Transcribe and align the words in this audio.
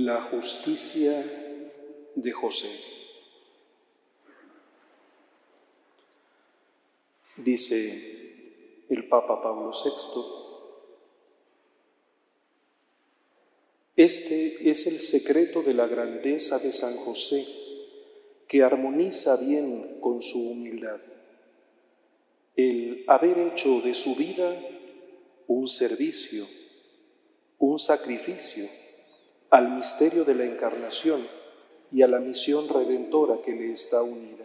La 0.00 0.22
justicia 0.22 1.24
de 2.14 2.30
José. 2.30 2.70
Dice 7.36 8.84
el 8.90 9.08
Papa 9.08 9.42
Pablo 9.42 9.72
VI, 9.72 10.22
este 13.96 14.70
es 14.70 14.86
el 14.86 15.00
secreto 15.00 15.64
de 15.64 15.74
la 15.74 15.88
grandeza 15.88 16.60
de 16.60 16.72
San 16.72 16.94
José, 16.98 17.44
que 18.46 18.62
armoniza 18.62 19.36
bien 19.36 19.98
con 20.00 20.22
su 20.22 20.50
humildad. 20.50 21.00
El 22.54 23.04
haber 23.08 23.36
hecho 23.38 23.80
de 23.80 23.96
su 23.96 24.14
vida 24.14 24.62
un 25.48 25.66
servicio, 25.66 26.46
un 27.58 27.80
sacrificio 27.80 28.64
al 29.50 29.70
misterio 29.70 30.24
de 30.24 30.34
la 30.34 30.44
encarnación 30.44 31.26
y 31.90 32.02
a 32.02 32.08
la 32.08 32.20
misión 32.20 32.68
redentora 32.68 33.40
que 33.42 33.52
le 33.52 33.72
está 33.72 34.02
unida. 34.02 34.44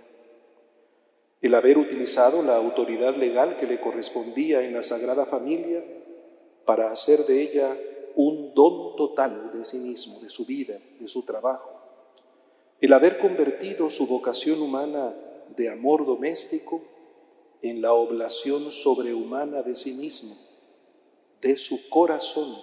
El 1.41 1.55
haber 1.55 1.77
utilizado 1.77 2.41
la 2.41 2.55
autoridad 2.55 3.15
legal 3.17 3.57
que 3.57 3.67
le 3.67 3.81
correspondía 3.81 4.61
en 4.61 4.73
la 4.73 4.83
Sagrada 4.83 5.25
Familia 5.25 5.83
para 6.65 6.91
hacer 6.91 7.25
de 7.25 7.41
ella 7.41 7.77
un 8.15 8.53
don 8.53 8.95
total 8.95 9.51
de 9.53 9.65
sí 9.65 9.77
mismo, 9.77 10.19
de 10.21 10.29
su 10.29 10.45
vida, 10.45 10.79
de 10.99 11.07
su 11.07 11.23
trabajo. 11.23 11.69
El 12.79 12.93
haber 12.93 13.17
convertido 13.17 13.89
su 13.89 14.07
vocación 14.07 14.61
humana 14.61 15.13
de 15.55 15.69
amor 15.69 16.05
doméstico 16.05 16.81
en 17.61 17.81
la 17.81 17.93
oblación 17.93 18.71
sobrehumana 18.71 19.63
de 19.63 19.75
sí 19.75 19.93
mismo, 19.93 20.35
de 21.41 21.57
su 21.57 21.89
corazón 21.89 22.55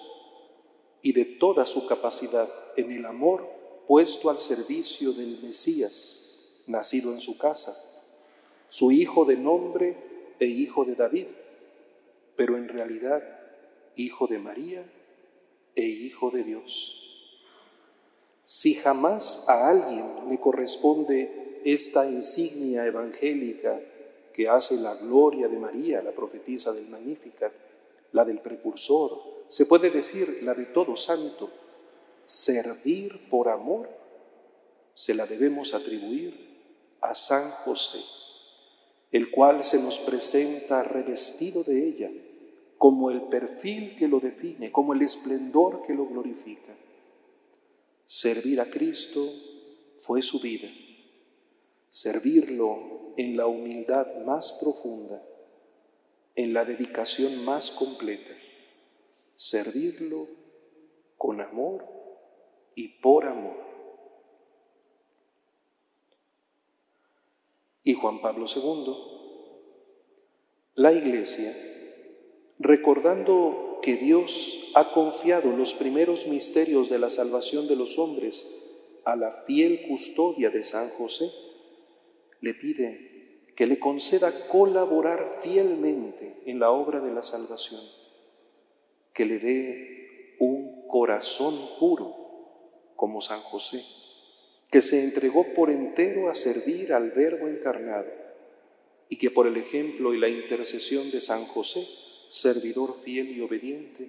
y 1.02 1.12
de 1.12 1.24
toda 1.24 1.66
su 1.66 1.86
capacidad 1.86 2.48
en 2.76 2.92
el 2.92 3.06
amor 3.06 3.48
puesto 3.86 4.30
al 4.30 4.40
servicio 4.40 5.12
del 5.12 5.40
Mesías, 5.42 6.62
nacido 6.66 7.12
en 7.12 7.20
su 7.20 7.38
casa, 7.38 7.76
su 8.68 8.92
hijo 8.92 9.24
de 9.24 9.36
nombre 9.36 9.96
e 10.38 10.46
hijo 10.46 10.84
de 10.84 10.94
David, 10.94 11.26
pero 12.36 12.56
en 12.56 12.68
realidad 12.68 13.22
hijo 13.96 14.26
de 14.26 14.38
María 14.38 14.84
e 15.74 15.82
hijo 15.82 16.30
de 16.30 16.44
Dios. 16.44 16.96
Si 18.44 18.74
jamás 18.74 19.48
a 19.48 19.68
alguien 19.68 20.28
le 20.28 20.38
corresponde 20.38 21.60
esta 21.64 22.08
insignia 22.08 22.86
evangélica 22.86 23.80
que 24.32 24.48
hace 24.48 24.76
la 24.76 24.94
gloria 24.96 25.48
de 25.48 25.58
María, 25.58 26.02
la 26.02 26.12
profetisa 26.12 26.72
del 26.72 26.88
Magnificat, 26.88 27.52
la 28.12 28.24
del 28.24 28.40
precursor, 28.40 29.29
se 29.50 29.66
puede 29.66 29.90
decir 29.90 30.44
la 30.44 30.54
de 30.54 30.66
todo 30.66 30.94
santo, 30.94 31.50
servir 32.24 33.28
por 33.28 33.48
amor, 33.48 33.90
se 34.94 35.12
la 35.12 35.26
debemos 35.26 35.74
atribuir 35.74 36.96
a 37.00 37.16
San 37.16 37.50
José, 37.50 37.98
el 39.10 39.32
cual 39.32 39.64
se 39.64 39.82
nos 39.82 39.98
presenta 39.98 40.84
revestido 40.84 41.64
de 41.64 41.88
ella 41.88 42.10
como 42.78 43.10
el 43.10 43.22
perfil 43.22 43.96
que 43.96 44.06
lo 44.06 44.20
define, 44.20 44.70
como 44.70 44.94
el 44.94 45.02
esplendor 45.02 45.82
que 45.84 45.94
lo 45.94 46.06
glorifica. 46.06 46.72
Servir 48.06 48.60
a 48.60 48.70
Cristo 48.70 49.28
fue 49.98 50.22
su 50.22 50.38
vida, 50.38 50.68
servirlo 51.90 53.14
en 53.16 53.36
la 53.36 53.48
humildad 53.48 54.06
más 54.24 54.52
profunda, 54.60 55.20
en 56.36 56.54
la 56.54 56.64
dedicación 56.64 57.44
más 57.44 57.72
completa 57.72 58.36
servirlo 59.40 60.28
con 61.16 61.40
amor 61.40 61.86
y 62.74 62.88
por 63.00 63.24
amor. 63.24 63.56
Y 67.82 67.94
Juan 67.94 68.20
Pablo 68.20 68.44
II, 68.54 68.94
la 70.74 70.92
Iglesia, 70.92 71.56
recordando 72.58 73.78
que 73.80 73.96
Dios 73.96 74.72
ha 74.74 74.92
confiado 74.92 75.56
los 75.56 75.72
primeros 75.72 76.26
misterios 76.26 76.90
de 76.90 76.98
la 76.98 77.08
salvación 77.08 77.66
de 77.66 77.76
los 77.76 77.98
hombres 77.98 78.46
a 79.06 79.16
la 79.16 79.32
fiel 79.46 79.88
custodia 79.88 80.50
de 80.50 80.64
San 80.64 80.90
José, 80.90 81.32
le 82.42 82.52
pide 82.52 83.52
que 83.56 83.66
le 83.66 83.78
conceda 83.78 84.48
colaborar 84.48 85.38
fielmente 85.40 86.42
en 86.44 86.60
la 86.60 86.72
obra 86.72 87.00
de 87.00 87.14
la 87.14 87.22
salvación 87.22 87.99
que 89.12 89.24
le 89.24 89.38
dé 89.38 90.36
un 90.38 90.86
corazón 90.86 91.58
puro 91.78 92.16
como 92.96 93.20
San 93.20 93.40
José, 93.40 93.84
que 94.70 94.80
se 94.80 95.02
entregó 95.02 95.54
por 95.54 95.70
entero 95.70 96.30
a 96.30 96.34
servir 96.34 96.92
al 96.92 97.10
Verbo 97.10 97.48
encarnado 97.48 98.10
y 99.08 99.16
que 99.16 99.30
por 99.30 99.46
el 99.46 99.56
ejemplo 99.56 100.14
y 100.14 100.18
la 100.18 100.28
intercesión 100.28 101.10
de 101.10 101.20
San 101.20 101.44
José, 101.46 101.86
servidor 102.30 102.96
fiel 103.02 103.36
y 103.36 103.40
obediente, 103.40 104.08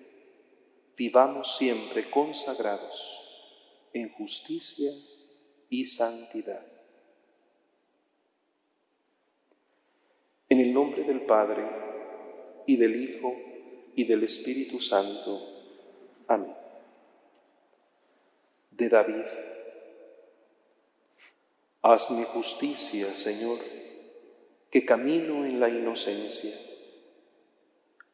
vivamos 0.95 1.57
siempre 1.57 2.09
consagrados 2.09 3.22
en 3.94 4.09
justicia 4.09 4.91
y 5.69 5.85
santidad. 5.85 6.66
En 10.50 10.59
el 10.59 10.73
nombre 10.73 11.03
del 11.03 11.22
Padre 11.22 11.66
y 12.67 12.75
del 12.75 13.01
Hijo 13.01 13.50
y 13.96 14.06
del 14.06 14.24
Espíritu 14.24 14.79
Santo. 14.79 15.41
Amén. 16.28 16.56
De 18.72 18.90
David. 18.90 19.25
Hazme 21.81 22.24
justicia, 22.25 23.16
Señor, 23.16 23.59
que 24.69 24.85
camino 24.85 25.46
en 25.46 25.59
la 25.59 25.69
inocencia. 25.69 26.53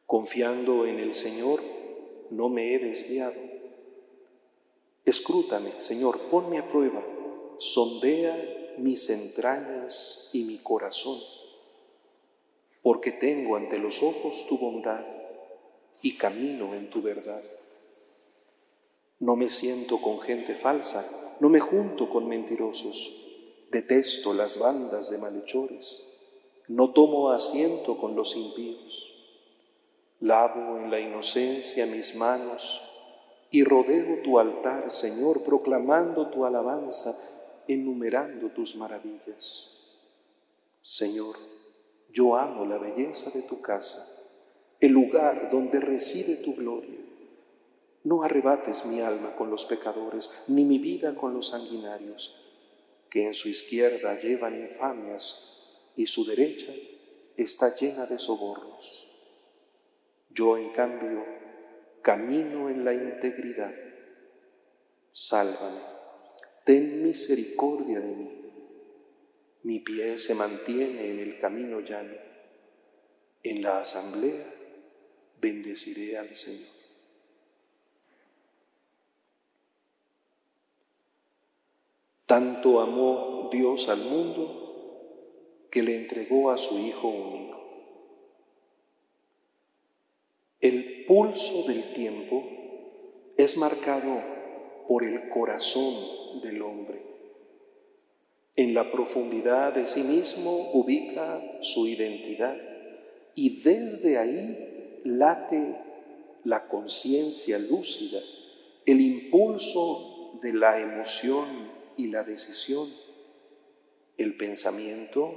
Confiando 0.06 0.86
en 0.86 0.98
el 0.98 1.14
Señor, 1.14 1.60
no 2.30 2.48
me 2.48 2.74
he 2.74 2.78
desviado. 2.78 3.36
Escrútame, 5.04 5.80
Señor, 5.80 6.18
ponme 6.30 6.58
a 6.58 6.68
prueba, 6.68 7.04
sondea 7.58 8.74
mis 8.78 9.10
entrañas 9.10 10.30
y 10.32 10.44
mi 10.44 10.58
corazón, 10.58 11.18
porque 12.82 13.12
tengo 13.12 13.56
ante 13.56 13.78
los 13.78 14.02
ojos 14.02 14.46
tu 14.48 14.58
bondad 14.58 15.17
y 16.02 16.16
camino 16.16 16.74
en 16.74 16.90
tu 16.90 17.02
verdad. 17.02 17.42
No 19.18 19.36
me 19.36 19.48
siento 19.48 20.00
con 20.00 20.20
gente 20.20 20.54
falsa, 20.54 21.36
no 21.40 21.48
me 21.48 21.60
junto 21.60 22.08
con 22.08 22.28
mentirosos, 22.28 23.14
detesto 23.70 24.32
las 24.32 24.58
bandas 24.58 25.10
de 25.10 25.18
malhechores, 25.18 26.04
no 26.68 26.92
tomo 26.92 27.30
asiento 27.30 27.98
con 27.98 28.14
los 28.14 28.36
impíos. 28.36 29.14
Lavo 30.20 30.78
en 30.78 30.90
la 30.90 31.00
inocencia 31.00 31.86
mis 31.86 32.16
manos 32.16 32.82
y 33.50 33.64
rodeo 33.64 34.22
tu 34.22 34.38
altar, 34.38 34.90
Señor, 34.92 35.42
proclamando 35.44 36.28
tu 36.28 36.44
alabanza, 36.44 37.16
enumerando 37.68 38.48
tus 38.48 38.74
maravillas. 38.76 39.74
Señor, 40.80 41.36
yo 42.10 42.36
amo 42.36 42.64
la 42.66 42.78
belleza 42.78 43.30
de 43.30 43.42
tu 43.42 43.60
casa 43.60 44.17
el 44.80 44.92
lugar 44.92 45.50
donde 45.50 45.80
reside 45.80 46.36
tu 46.36 46.54
gloria. 46.54 46.98
No 48.04 48.22
arrebates 48.22 48.86
mi 48.86 49.00
alma 49.00 49.34
con 49.34 49.50
los 49.50 49.66
pecadores, 49.66 50.44
ni 50.48 50.64
mi 50.64 50.78
vida 50.78 51.14
con 51.14 51.34
los 51.34 51.48
sanguinarios, 51.48 52.36
que 53.10 53.26
en 53.26 53.34
su 53.34 53.48
izquierda 53.48 54.18
llevan 54.18 54.60
infamias 54.60 55.92
y 55.96 56.06
su 56.06 56.24
derecha 56.24 56.72
está 57.36 57.74
llena 57.74 58.06
de 58.06 58.18
sobornos. 58.18 59.08
Yo, 60.30 60.56
en 60.56 60.70
cambio, 60.70 61.24
camino 62.02 62.70
en 62.70 62.84
la 62.84 62.94
integridad. 62.94 63.74
Sálvame, 65.10 65.80
ten 66.64 67.02
misericordia 67.02 67.98
de 67.98 68.14
mí. 68.14 68.30
Mi 69.64 69.80
pie 69.80 70.18
se 70.18 70.36
mantiene 70.36 71.10
en 71.10 71.18
el 71.18 71.38
camino 71.38 71.80
llano. 71.80 72.14
En 73.42 73.62
la 73.62 73.80
asamblea 73.80 74.57
bendeciré 75.40 76.18
al 76.18 76.34
Señor. 76.34 76.78
Tanto 82.26 82.80
amó 82.80 83.48
Dios 83.50 83.88
al 83.88 84.00
mundo 84.00 85.66
que 85.70 85.82
le 85.82 85.96
entregó 85.96 86.50
a 86.50 86.58
su 86.58 86.78
Hijo 86.78 87.08
único. 87.08 87.58
El 90.60 91.06
pulso 91.06 91.66
del 91.66 91.94
tiempo 91.94 92.44
es 93.36 93.56
marcado 93.56 94.22
por 94.86 95.04
el 95.04 95.28
corazón 95.30 96.40
del 96.42 96.60
hombre. 96.60 97.00
En 98.56 98.74
la 98.74 98.90
profundidad 98.90 99.72
de 99.72 99.86
sí 99.86 100.02
mismo 100.02 100.72
ubica 100.72 101.40
su 101.62 101.86
identidad 101.86 102.58
y 103.34 103.62
desde 103.62 104.18
ahí 104.18 104.67
late 105.16 105.76
la 106.44 106.68
conciencia 106.68 107.58
lúcida, 107.58 108.20
el 108.84 109.00
impulso 109.00 110.38
de 110.42 110.52
la 110.52 110.80
emoción 110.80 111.70
y 111.96 112.08
la 112.08 112.24
decisión, 112.24 112.88
el 114.16 114.36
pensamiento 114.36 115.34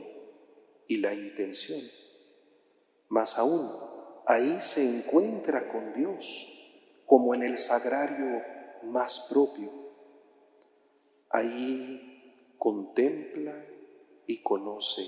y 0.88 0.98
la 0.98 1.14
intención. 1.14 1.82
Más 3.10 3.38
aún, 3.38 3.70
ahí 4.26 4.58
se 4.62 4.88
encuentra 4.88 5.72
con 5.72 5.94
Dios, 5.94 6.48
como 7.06 7.36
en 7.36 7.44
el 7.44 7.58
sagrario 7.58 8.42
más 8.84 9.28
propio. 9.30 9.70
Ahí 11.30 12.54
contempla 12.58 13.66
y 14.28 14.42
conoce. 14.42 15.08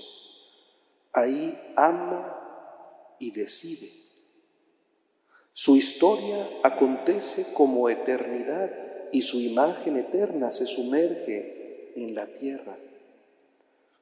Ahí 1.12 1.58
ama 1.76 3.16
y 3.18 3.30
decide. 3.30 3.88
Su 5.56 5.76
historia 5.76 6.48
acontece 6.64 7.54
como 7.54 7.88
eternidad 7.88 8.72
y 9.12 9.22
su 9.22 9.40
imagen 9.40 9.96
eterna 9.96 10.50
se 10.50 10.66
sumerge 10.66 11.92
en 11.94 12.16
la 12.16 12.26
tierra. 12.26 12.76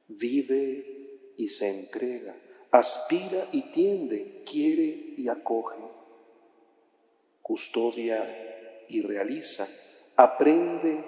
Vive 0.07 1.33
y 1.37 1.47
se 1.49 1.69
entrega, 1.69 2.35
aspira 2.71 3.47
y 3.51 3.71
tiende, 3.71 4.41
quiere 4.49 5.13
y 5.15 5.27
acoge, 5.27 5.77
custodia 7.43 8.85
y 8.89 9.03
realiza, 9.03 9.67
aprende 10.15 11.05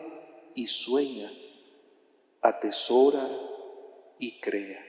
y 0.53 0.67
sueña, 0.67 1.31
atesora 2.41 3.27
y 4.19 4.39
crea. 4.39 4.85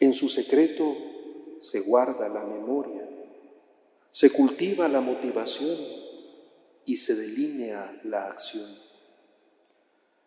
En 0.00 0.14
su 0.14 0.28
secreto 0.28 0.96
se 1.60 1.78
guarda 1.78 2.28
la 2.28 2.42
memoria, 2.42 3.03
se 4.14 4.30
cultiva 4.30 4.86
la 4.86 5.00
motivación 5.00 5.76
y 6.84 6.98
se 6.98 7.16
delinea 7.16 8.00
la 8.04 8.26
acción. 8.26 8.70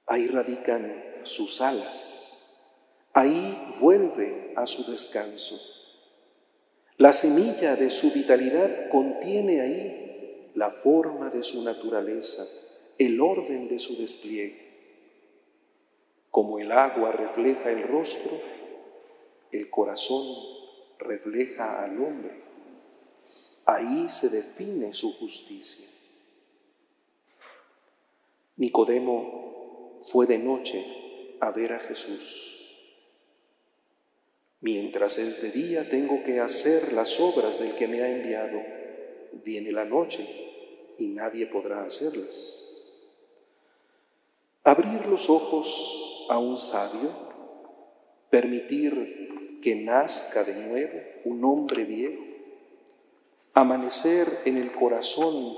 Ahí 0.05 0.27
radican 0.27 1.21
sus 1.23 1.61
alas, 1.61 2.67
ahí 3.13 3.75
vuelve 3.79 4.51
a 4.57 4.67
su 4.67 4.91
descanso. 4.91 5.57
La 6.97 7.13
semilla 7.13 7.77
de 7.77 7.89
su 7.89 8.11
vitalidad 8.11 8.89
contiene 8.89 9.61
ahí 9.61 10.51
la 10.53 10.69
forma 10.69 11.29
de 11.29 11.43
su 11.43 11.63
naturaleza, 11.63 12.43
el 12.97 13.21
orden 13.21 13.69
de 13.69 13.79
su 13.79 13.95
despliegue. 13.95 14.67
Como 16.29 16.59
el 16.59 16.73
agua 16.73 17.13
refleja 17.13 17.71
el 17.71 17.83
rostro, 17.83 18.37
el 19.53 19.69
corazón 19.69 20.25
refleja 20.99 21.81
al 21.81 22.03
hombre. 22.03 22.46
Ahí 23.67 24.09
se 24.09 24.29
define 24.29 24.93
su 24.93 25.11
justicia. 25.11 25.85
Nicodemo 28.55 29.99
fue 30.09 30.25
de 30.25 30.37
noche 30.37 30.85
a 31.41 31.51
ver 31.51 31.73
a 31.73 31.79
Jesús. 31.81 32.55
Mientras 34.61 35.17
es 35.17 35.41
de 35.41 35.51
día 35.51 35.89
tengo 35.89 36.23
que 36.23 36.39
hacer 36.39 36.93
las 36.93 37.19
obras 37.19 37.59
del 37.59 37.75
que 37.75 37.89
me 37.89 38.01
ha 38.01 38.09
enviado. 38.09 38.57
Viene 39.43 39.73
la 39.73 39.83
noche 39.83 40.25
y 40.97 41.07
nadie 41.07 41.45
podrá 41.45 41.83
hacerlas. 41.83 42.95
Abrir 44.63 45.07
los 45.07 45.29
ojos 45.29 46.25
a 46.29 46.37
un 46.37 46.57
sabio, 46.57 47.11
permitir 48.29 49.59
que 49.61 49.75
nazca 49.75 50.45
de 50.45 50.55
nuevo 50.55 50.99
un 51.25 51.43
hombre 51.43 51.83
viejo, 51.83 52.26
amanecer 53.57 54.41
en 54.45 54.55
el 54.57 54.71
corazón 54.71 55.57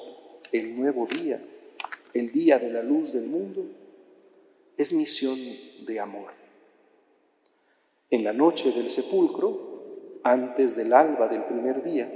el 0.53 0.79
nuevo 0.79 1.05
día, 1.05 1.43
el 2.13 2.31
día 2.31 2.57
de 2.57 2.71
la 2.71 2.81
luz 2.81 3.11
del 3.11 3.25
mundo, 3.25 3.65
es 4.77 4.93
misión 4.93 5.37
de 5.85 5.99
amor. 5.99 6.31
En 8.09 8.23
la 8.23 8.31
noche 8.31 8.71
del 8.71 8.89
sepulcro, 8.89 10.21
antes 10.23 10.77
del 10.77 10.93
alba 10.93 11.27
del 11.27 11.43
primer 11.43 11.83
día, 11.83 12.09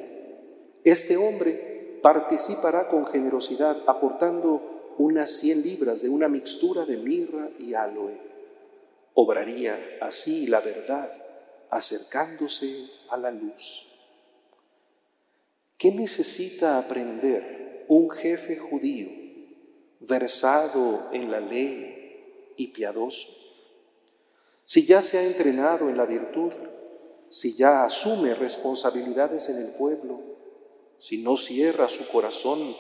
este 0.86 1.18
hombre 1.18 2.00
participará 2.02 2.88
con 2.88 3.06
generosidad 3.06 3.84
aportando 3.86 4.94
unas 4.98 5.32
cien 5.32 5.64
libras 5.64 6.02
de 6.02 6.08
una 6.08 6.30
mixtura 6.30 6.86
de 6.86 6.96
mirra 6.96 7.50
y 7.60 7.74
aloe. 7.74 8.22
Obraría 9.16 9.78
así 10.00 10.48
la 10.48 10.62
verdad, 10.62 11.12
acercándose 11.70 12.86
a 13.10 13.18
la 13.18 13.32
luz. 13.32 13.93
¿Qué 15.84 15.92
necesita 15.92 16.78
aprender 16.78 17.84
un 17.90 18.10
jefe 18.10 18.56
judío 18.56 19.10
versado 20.00 21.10
en 21.12 21.30
la 21.30 21.42
ley 21.42 22.54
y 22.56 22.68
piadoso? 22.68 23.28
Si 24.64 24.86
ya 24.86 25.02
se 25.02 25.18
ha 25.18 25.26
entrenado 25.26 25.90
en 25.90 25.98
la 25.98 26.06
virtud, 26.06 26.54
si 27.30 27.56
ya 27.56 27.84
asume 27.84 28.34
responsabilidades 28.34 29.50
en 29.50 29.58
el 29.58 29.76
pueblo, 29.76 30.22
si 30.98 31.22
no 31.22 31.36
cierra 31.36 31.90
su 31.90 32.08
corazón 32.08 32.78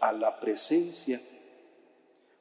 a 0.00 0.12
la 0.12 0.38
presencia, 0.38 1.22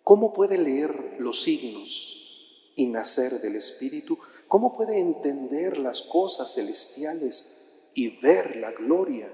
¿cómo 0.03 0.33
puede 0.33 0.57
leer 0.57 1.15
los 1.19 1.41
signos 1.41 2.73
y 2.75 2.87
nacer 2.87 3.39
del 3.39 3.55
Espíritu? 3.55 4.19
¿Cómo 4.49 4.75
puede 4.75 4.99
entender 4.99 5.77
las 5.77 6.01
cosas 6.01 6.53
celestiales 6.53 7.65
y 7.93 8.19
ver 8.19 8.57
la 8.57 8.73
gloria 8.73 9.31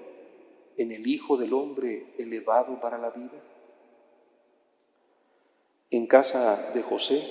en 0.77 0.91
el 0.91 1.07
Hijo 1.07 1.37
del 1.37 1.53
Hombre 1.53 2.13
elevado 2.17 2.79
para 2.79 2.97
la 2.97 3.09
vida? 3.09 3.41
En 5.89 6.07
casa 6.07 6.71
de 6.73 6.81
José, 6.81 7.23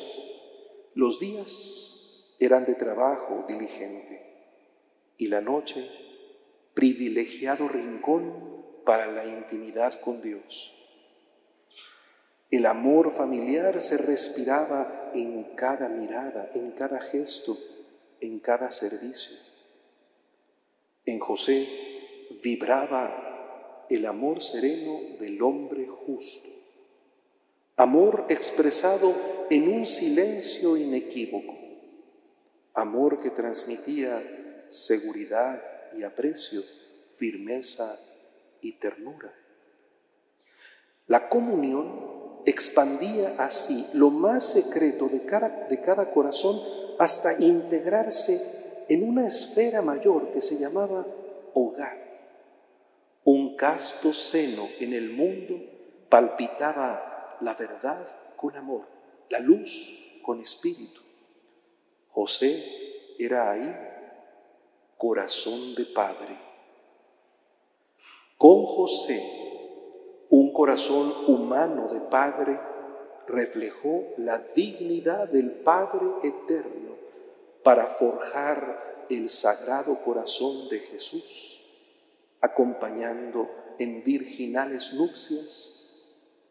los 0.95 1.21
días 1.21 2.35
eran 2.39 2.65
de 2.65 2.75
trabajo 2.75 3.45
diligente 3.49 4.23
y 5.17 5.29
la 5.29 5.41
noche 5.41 5.89
privilegiado 6.75 7.69
rincón 7.69 8.57
para 8.85 9.07
la 9.07 9.25
intimidad 9.27 10.01
con 10.01 10.21
Dios. 10.21 10.73
El 12.51 12.67
amor 12.67 13.13
familiar 13.13 13.83
se 13.83 13.99
respiraba 13.99 15.11
en 15.15 15.55
cada 15.57 15.89
mirada, 15.89 16.51
en 16.55 16.71
cada 16.73 17.01
gesto, 17.01 17.59
en 18.21 18.39
cada 18.39 18.71
servicio. 18.71 19.37
En 21.05 21.19
José 21.19 21.67
vibraba 22.43 23.26
el 23.89 24.07
amor 24.07 24.43
sereno 24.43 25.19
del 25.21 25.43
hombre 25.43 25.87
justo, 25.87 26.49
amor 27.77 28.27
expresado 28.29 29.15
en 29.51 29.69
un 29.69 29.87
silencio 29.87 30.77
inequívoco, 30.77 31.55
amor 32.75 33.21
que 33.21 33.31
transmitía 33.31 34.65
seguridad 34.69 35.63
y 35.95 36.03
aprecio, 36.03 36.61
firmeza 37.17 37.99
y 38.61 38.73
ternura. 38.73 39.33
La 41.07 41.29
comunión 41.29 42.43
expandía 42.45 43.35
así 43.39 43.87
lo 43.95 44.11
más 44.11 44.45
secreto 44.45 45.09
de 45.09 45.25
cada, 45.25 45.67
de 45.69 45.81
cada 45.81 46.11
corazón 46.13 46.61
hasta 46.99 47.41
integrarse 47.41 48.85
en 48.89 49.09
una 49.09 49.27
esfera 49.27 49.83
mayor 49.83 50.33
que 50.33 50.43
se 50.43 50.59
llamaba 50.59 51.07
hogar. 51.55 52.06
Un 53.27 53.57
casto 53.57 54.13
seno 54.13 54.69
en 54.79 54.93
el 54.93 55.11
mundo 55.11 55.61
palpitaba 56.09 57.37
la 57.41 57.55
verdad 57.55 58.07
con 58.37 58.55
amor, 58.57 58.87
la 59.31 59.41
luz 59.41 60.21
con 60.23 60.41
espíritu. 60.41 61.01
José 62.09 62.63
era 63.19 63.51
ahí 63.51 63.77
corazón 64.97 65.75
de 65.75 65.87
padre. 65.87 66.39
Con 68.39 68.65
José, 68.65 69.21
un 70.31 70.53
corazón 70.53 71.13
humano 71.27 71.89
de 71.89 71.99
padre 72.03 72.61
reflejó 73.27 74.05
la 74.19 74.39
dignidad 74.39 75.27
del 75.29 75.51
Padre 75.51 76.07
eterno 76.23 76.95
para 77.65 77.87
forjar 77.87 79.07
el 79.11 79.29
sagrado 79.29 79.99
corazón 80.05 80.69
de 80.69 80.79
Jesús, 80.79 81.56
acompañando 82.41 83.51
en 83.79 84.03
virginales 84.05 84.95
nupcias 84.95 86.03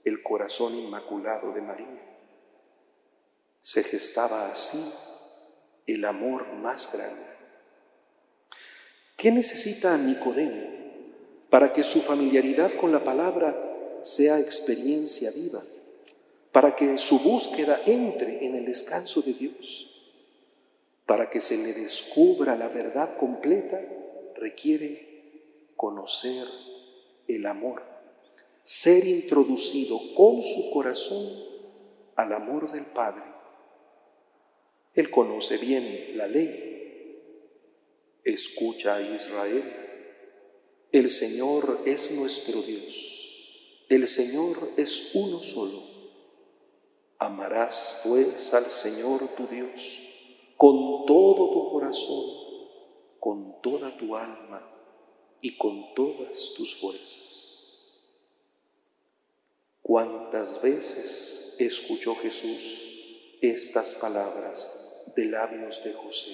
el 0.03 0.21
corazón 0.21 0.75
inmaculado 0.75 1.51
de 1.53 1.61
María. 1.61 2.01
Se 3.61 3.83
gestaba 3.83 4.51
así 4.51 4.83
el 5.87 6.05
amor 6.05 6.53
más 6.53 6.91
grande. 6.91 7.25
¿Qué 9.17 9.31
necesita 9.31 9.97
Nicodemo 9.97 10.75
para 11.49 11.73
que 11.73 11.83
su 11.83 12.01
familiaridad 12.01 12.71
con 12.79 12.91
la 12.91 13.03
palabra 13.03 13.55
sea 14.03 14.39
experiencia 14.39 15.31
viva? 15.31 15.63
para 16.55 16.73
que 16.73 16.97
su 16.97 17.19
búsqueda 17.19 17.81
entre 17.85 18.45
en 18.45 18.55
el 18.55 18.63
descanso 18.63 19.21
de 19.21 19.33
Dios, 19.33 19.91
para 21.05 21.29
que 21.29 21.41
se 21.41 21.57
le 21.57 21.73
descubra 21.73 22.55
la 22.55 22.69
verdad 22.69 23.17
completa, 23.17 23.81
requiere 24.37 25.14
conocer 25.75 26.47
el 27.27 27.45
amor, 27.45 27.83
ser 28.63 29.05
introducido 29.07 29.99
con 30.15 30.41
su 30.41 30.71
corazón 30.71 31.43
al 32.15 32.33
amor 32.33 32.71
del 32.71 32.85
Padre. 32.85 33.23
Él 34.93 35.11
conoce 35.11 35.57
bien 35.57 36.17
la 36.17 36.27
ley. 36.27 37.21
Escucha 38.23 38.95
a 38.95 39.01
Israel. 39.01 39.63
El 40.91 41.09
Señor 41.09 41.81
es 41.85 42.11
nuestro 42.11 42.61
Dios. 42.61 43.85
El 43.89 44.07
Señor 44.07 44.69
es 44.77 45.11
uno 45.13 45.43
solo. 45.43 45.83
Amarás 47.19 48.01
pues 48.05 48.53
al 48.53 48.69
Señor 48.69 49.27
tu 49.35 49.47
Dios 49.47 50.01
con 50.57 51.05
todo 51.05 51.51
tu 51.51 51.71
corazón, 51.71 52.25
con 53.19 53.61
toda 53.61 53.97
tu 53.97 54.15
alma 54.15 54.74
y 55.45 55.57
con 55.57 55.93
todas 55.93 56.55
tus 56.57 56.75
fuerzas. 56.81 58.01
¿Cuántas 59.83 60.59
veces 60.59 61.55
escuchó 61.59 62.15
Jesús 62.15 63.37
estas 63.41 63.93
palabras 63.93 65.03
de 65.15 65.25
labios 65.25 65.83
de 65.83 65.93
José? 65.93 66.31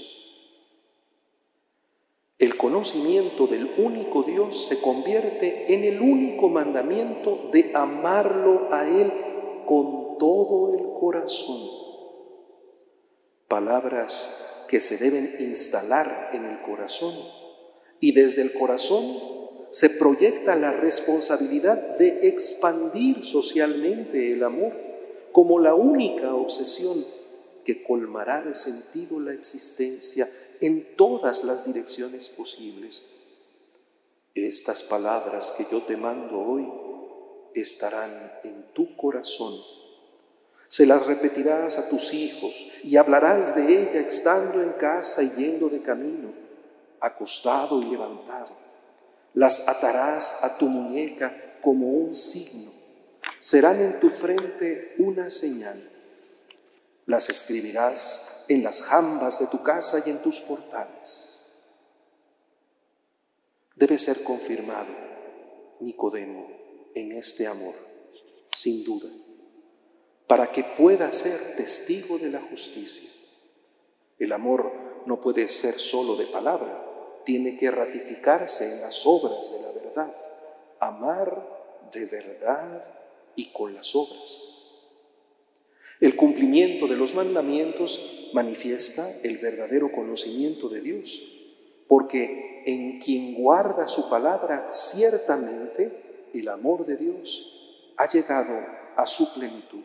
El 2.39 2.55
conocimiento 2.55 3.47
del 3.47 3.69
único 3.77 4.23
Dios 4.23 4.67
se 4.67 4.79
convierte 4.79 5.73
en 5.73 5.83
el 5.83 5.99
único 5.99 6.47
mandamiento 6.47 7.49
de 7.51 7.69
amarlo 7.73 8.73
a 8.73 8.87
Él 8.87 9.11
con 9.65 10.17
todo 10.19 10.73
el 10.73 10.85
corazón. 11.01 11.59
Palabras 13.49 14.65
que 14.69 14.79
se 14.79 14.97
deben 14.97 15.35
instalar 15.41 16.29
en 16.31 16.45
el 16.45 16.61
corazón 16.61 17.40
y 18.01 18.11
desde 18.11 18.41
el 18.41 18.51
corazón 18.51 19.05
se 19.69 19.89
proyecta 19.89 20.57
la 20.57 20.73
responsabilidad 20.73 21.97
de 21.97 22.27
expandir 22.27 23.23
socialmente 23.23 24.33
el 24.33 24.43
amor 24.43 24.73
como 25.31 25.59
la 25.59 25.75
única 25.75 26.35
obsesión 26.35 27.05
que 27.63 27.83
colmará 27.83 28.41
de 28.41 28.53
sentido 28.53 29.19
la 29.19 29.31
existencia 29.31 30.27
en 30.59 30.97
todas 30.97 31.45
las 31.45 31.65
direcciones 31.65 32.27
posibles. 32.27 33.05
Estas 34.33 34.83
palabras 34.83 35.53
que 35.57 35.65
yo 35.71 35.83
te 35.83 35.95
mando 35.95 36.39
hoy 36.39 36.67
estarán 37.53 38.33
en 38.43 38.65
tu 38.73 38.95
corazón. 38.97 39.53
Se 40.67 40.85
las 40.85 41.05
repetirás 41.05 41.77
a 41.77 41.87
tus 41.87 42.13
hijos 42.13 42.53
y 42.83 42.97
hablarás 42.97 43.55
de 43.55 43.83
ella 43.83 43.99
estando 43.99 44.61
en 44.61 44.71
casa 44.71 45.21
y 45.21 45.31
yendo 45.31 45.69
de 45.69 45.81
camino, 45.81 46.40
acostado 47.01 47.81
y 47.81 47.85
levantado 47.85 48.61
las 49.33 49.67
atarás 49.67 50.43
a 50.43 50.57
tu 50.57 50.67
muñeca 50.67 51.59
como 51.61 51.87
un 51.87 52.15
signo. 52.15 52.71
Serán 53.39 53.81
en 53.81 53.99
tu 53.99 54.09
frente 54.09 54.95
una 54.97 55.29
señal. 55.29 55.89
Las 57.05 57.29
escribirás 57.29 58.45
en 58.49 58.63
las 58.63 58.83
jambas 58.83 59.39
de 59.39 59.47
tu 59.47 59.63
casa 59.63 60.03
y 60.05 60.09
en 60.09 60.21
tus 60.21 60.41
portales. 60.41 61.27
Debe 63.75 63.97
ser 63.97 64.23
confirmado 64.23 64.89
Nicodemo 65.79 66.47
en 66.93 67.13
este 67.13 67.47
amor, 67.47 67.73
sin 68.53 68.83
duda, 68.83 69.09
para 70.27 70.51
que 70.51 70.63
pueda 70.63 71.11
ser 71.11 71.55
testigo 71.55 72.17
de 72.17 72.29
la 72.29 72.41
justicia. 72.41 73.09
El 74.19 74.33
amor 74.33 74.71
no 75.07 75.19
puede 75.19 75.47
ser 75.47 75.79
solo 75.79 76.15
de 76.15 76.27
palabra, 76.27 76.90
tiene 77.25 77.57
que 77.57 77.71
ratificarse 77.71 78.73
en 78.73 78.81
las 78.81 79.05
obras 79.05 79.51
de 79.51 79.61
la 79.61 79.71
verdad, 79.71 80.15
amar 80.79 81.47
de 81.91 82.05
verdad 82.05 82.83
y 83.35 83.51
con 83.51 83.73
las 83.73 83.95
obras. 83.95 84.51
El 85.99 86.15
cumplimiento 86.15 86.87
de 86.87 86.95
los 86.95 87.13
mandamientos 87.13 88.29
manifiesta 88.33 89.19
el 89.21 89.37
verdadero 89.37 89.91
conocimiento 89.91 90.67
de 90.67 90.81
Dios, 90.81 91.21
porque 91.87 92.63
en 92.65 92.99
quien 92.99 93.35
guarda 93.35 93.87
su 93.87 94.09
palabra, 94.09 94.69
ciertamente 94.71 96.29
el 96.33 96.47
amor 96.47 96.85
de 96.85 96.97
Dios 96.97 97.93
ha 97.97 98.07
llegado 98.07 98.53
a 98.95 99.05
su 99.05 99.33
plenitud. 99.33 99.83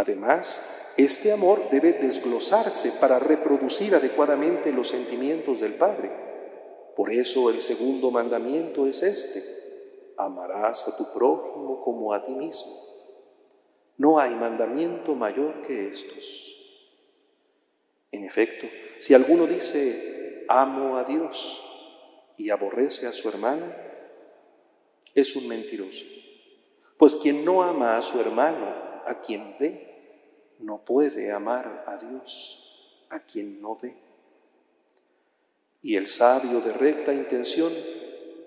Además, 0.00 0.94
este 0.96 1.30
amor 1.30 1.68
debe 1.70 1.92
desglosarse 1.92 2.92
para 2.92 3.18
reproducir 3.18 3.94
adecuadamente 3.94 4.72
los 4.72 4.88
sentimientos 4.88 5.60
del 5.60 5.74
Padre. 5.74 6.10
Por 6.96 7.12
eso 7.12 7.50
el 7.50 7.60
segundo 7.60 8.10
mandamiento 8.10 8.86
es 8.86 9.02
este, 9.02 9.42
amarás 10.16 10.88
a 10.88 10.96
tu 10.96 11.12
prójimo 11.12 11.82
como 11.84 12.14
a 12.14 12.24
ti 12.24 12.32
mismo. 12.32 12.72
No 13.98 14.18
hay 14.18 14.34
mandamiento 14.34 15.14
mayor 15.14 15.60
que 15.66 15.88
estos. 15.88 16.56
En 18.10 18.24
efecto, 18.24 18.68
si 18.96 19.12
alguno 19.12 19.46
dice, 19.46 20.46
amo 20.48 20.96
a 20.96 21.04
Dios 21.04 21.62
y 22.38 22.48
aborrece 22.48 23.06
a 23.06 23.12
su 23.12 23.28
hermano, 23.28 23.66
es 25.14 25.36
un 25.36 25.46
mentiroso. 25.46 26.06
Pues 26.96 27.16
quien 27.16 27.44
no 27.44 27.62
ama 27.62 27.98
a 27.98 28.02
su 28.02 28.18
hermano, 28.18 28.88
a 29.06 29.20
quien 29.20 29.56
ve, 29.58 29.89
no 30.60 30.84
puede 30.84 31.32
amar 31.32 31.84
a 31.86 31.96
Dios 31.96 32.58
a 33.08 33.20
quien 33.20 33.60
no 33.60 33.76
ve. 33.80 33.94
Y 35.82 35.96
el 35.96 36.08
sabio 36.08 36.60
de 36.60 36.72
recta 36.72 37.12
intención 37.12 37.72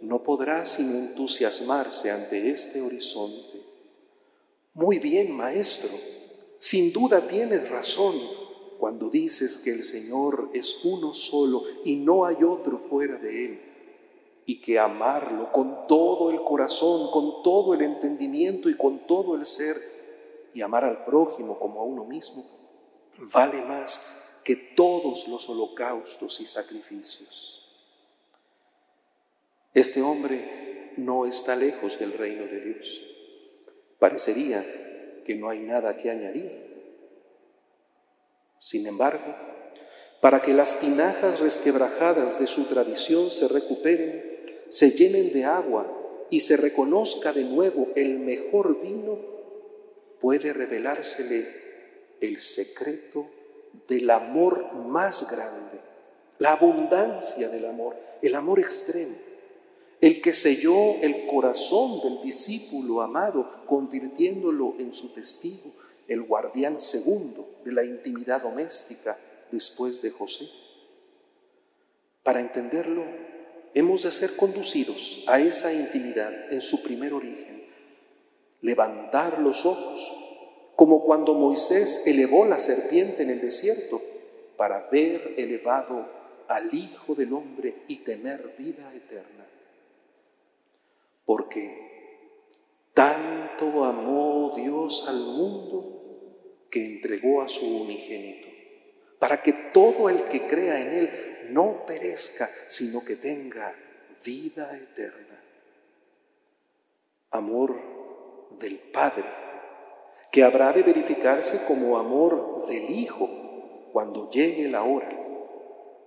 no 0.02 0.24
podrá 0.24 0.66
sino 0.66 0.98
entusiasmarse 0.98 2.12
ante 2.12 2.50
este 2.52 2.82
horizonte. 2.82 3.62
Muy 4.74 5.00
bien, 5.00 5.32
maestro, 5.32 5.90
sin 6.60 6.92
duda 6.94 7.28
tienes 7.28 7.70
razón 7.70 8.16
cuando 8.80 9.10
dices 9.10 9.58
que 9.58 9.72
el 9.72 9.84
Señor 9.84 10.50
es 10.54 10.84
uno 10.84 11.14
solo 11.14 11.64
y 11.86 11.96
no 11.96 12.26
hay 12.26 12.44
otro 12.44 12.80
fuera 12.90 13.18
de 13.18 13.46
Él, 13.46 13.62
y 14.46 14.60
que 14.60 14.78
amarlo 14.78 15.52
con 15.52 15.88
todo 15.88 16.32
el 16.32 16.44
corazón, 16.44 17.10
con 17.12 17.44
todo 17.44 17.74
el 17.74 17.82
entendimiento 17.82 18.70
y 18.70 18.76
con 18.76 19.08
todo 19.08 19.36
el 19.36 19.46
ser 19.46 19.93
y 20.54 20.62
amar 20.62 20.84
al 20.84 21.04
prójimo 21.06 21.58
como 21.60 21.82
a 21.82 21.84
uno 21.84 22.06
mismo 22.06 22.44
vale 23.32 23.62
más 23.62 24.40
que 24.44 24.56
todos 24.56 25.28
los 25.28 25.48
holocaustos 25.50 26.40
y 26.40 26.46
sacrificios. 26.46 27.60
Este 29.74 30.02
hombre 30.02 30.94
no 30.98 31.26
está 31.26 31.56
lejos 31.56 31.98
del 31.98 32.14
reino 32.14 32.44
de 32.44 32.60
Dios. 32.62 33.04
Parecería 34.00 34.64
que 35.26 35.36
no 35.36 35.50
hay 35.50 35.60
nada 35.60 35.98
que 35.98 36.12
añadir. 36.12 36.74
Sin 38.60 38.86
embargo, 38.86 39.36
para 40.22 40.42
que 40.42 40.54
las 40.54 40.80
tinajas 40.80 41.40
resquebrajadas 41.40 42.40
de 42.40 42.48
su 42.48 42.66
tradición 42.66 43.32
se 43.32 43.48
recuperen, 43.48 44.66
se 44.70 44.92
llenen 44.92 45.34
de 45.34 45.46
agua 45.46 45.86
y 46.30 46.42
se 46.42 46.58
reconozca 46.58 47.34
de 47.34 47.44
nuevo 47.44 47.90
el 47.96 48.20
mejor 48.20 48.82
vino, 48.82 49.33
puede 50.24 50.54
revelársele 50.54 51.46
el 52.22 52.40
secreto 52.40 53.28
del 53.90 54.10
amor 54.10 54.74
más 54.74 55.30
grande, 55.30 55.82
la 56.40 56.54
abundancia 56.54 57.50
del 57.50 57.66
amor, 57.66 57.98
el 58.22 58.34
amor 58.34 58.62
extremo, 58.62 59.18
el 60.00 60.22
que 60.22 60.32
selló 60.32 60.96
el 61.02 61.28
corazón 61.28 62.00
del 62.02 62.22
discípulo 62.22 63.02
amado, 63.02 63.66
convirtiéndolo 63.66 64.76
en 64.80 64.94
su 64.94 65.10
testigo, 65.10 65.74
el 66.08 66.22
guardián 66.22 66.80
segundo 66.80 67.60
de 67.66 67.74
la 67.74 67.84
intimidad 67.84 68.44
doméstica 68.44 69.20
después 69.52 70.02
de 70.02 70.12
José. 70.12 70.48
Para 72.24 72.40
entenderlo, 72.40 73.04
hemos 73.74 74.04
de 74.04 74.12
ser 74.12 74.38
conducidos 74.38 75.26
a 75.28 75.42
esa 75.42 75.74
intimidad 75.74 76.50
en 76.50 76.62
su 76.62 76.82
primer 76.82 77.14
origen 77.14 77.53
levantar 78.64 79.40
los 79.40 79.66
ojos, 79.66 80.12
como 80.76 81.04
cuando 81.04 81.36
Moisés 81.36 82.08
elevó 82.08 82.46
la 82.46 82.60
serpiente 82.60 83.22
en 83.22 83.30
el 83.30 83.42
desierto 83.42 84.02
para 84.58 84.88
ver 84.90 85.36
elevado 85.38 86.08
al 86.48 86.74
Hijo 86.74 87.14
del 87.14 87.34
Hombre 87.34 87.84
y 87.88 87.98
tener 87.98 88.56
vida 88.58 88.92
eterna. 88.96 89.46
Porque 91.26 92.88
tanto 92.94 93.84
amó 93.84 94.54
Dios 94.56 95.06
al 95.08 95.18
mundo 95.18 96.68
que 96.72 96.86
entregó 96.86 97.42
a 97.42 97.50
su 97.50 97.66
unigénito, 97.66 98.48
para 99.20 99.44
que 99.44 99.54
todo 99.74 100.10
el 100.10 100.24
que 100.26 100.48
crea 100.48 100.80
en 100.80 100.94
Él 100.94 101.10
no 101.50 101.86
perezca, 101.86 102.50
sino 102.68 103.04
que 103.06 103.18
tenga 103.18 103.76
vida 104.24 104.76
eterna. 104.76 105.42
Amor 107.30 108.03
del 108.60 108.78
Padre, 108.78 109.26
que 110.32 110.44
habrá 110.44 110.74
de 110.74 110.84
verificarse 110.84 111.66
como 111.68 111.98
amor 111.98 112.66
del 112.68 112.90
Hijo 112.90 113.30
cuando 113.92 114.30
llegue 114.32 114.68
la 114.68 114.84
hora, 114.84 115.10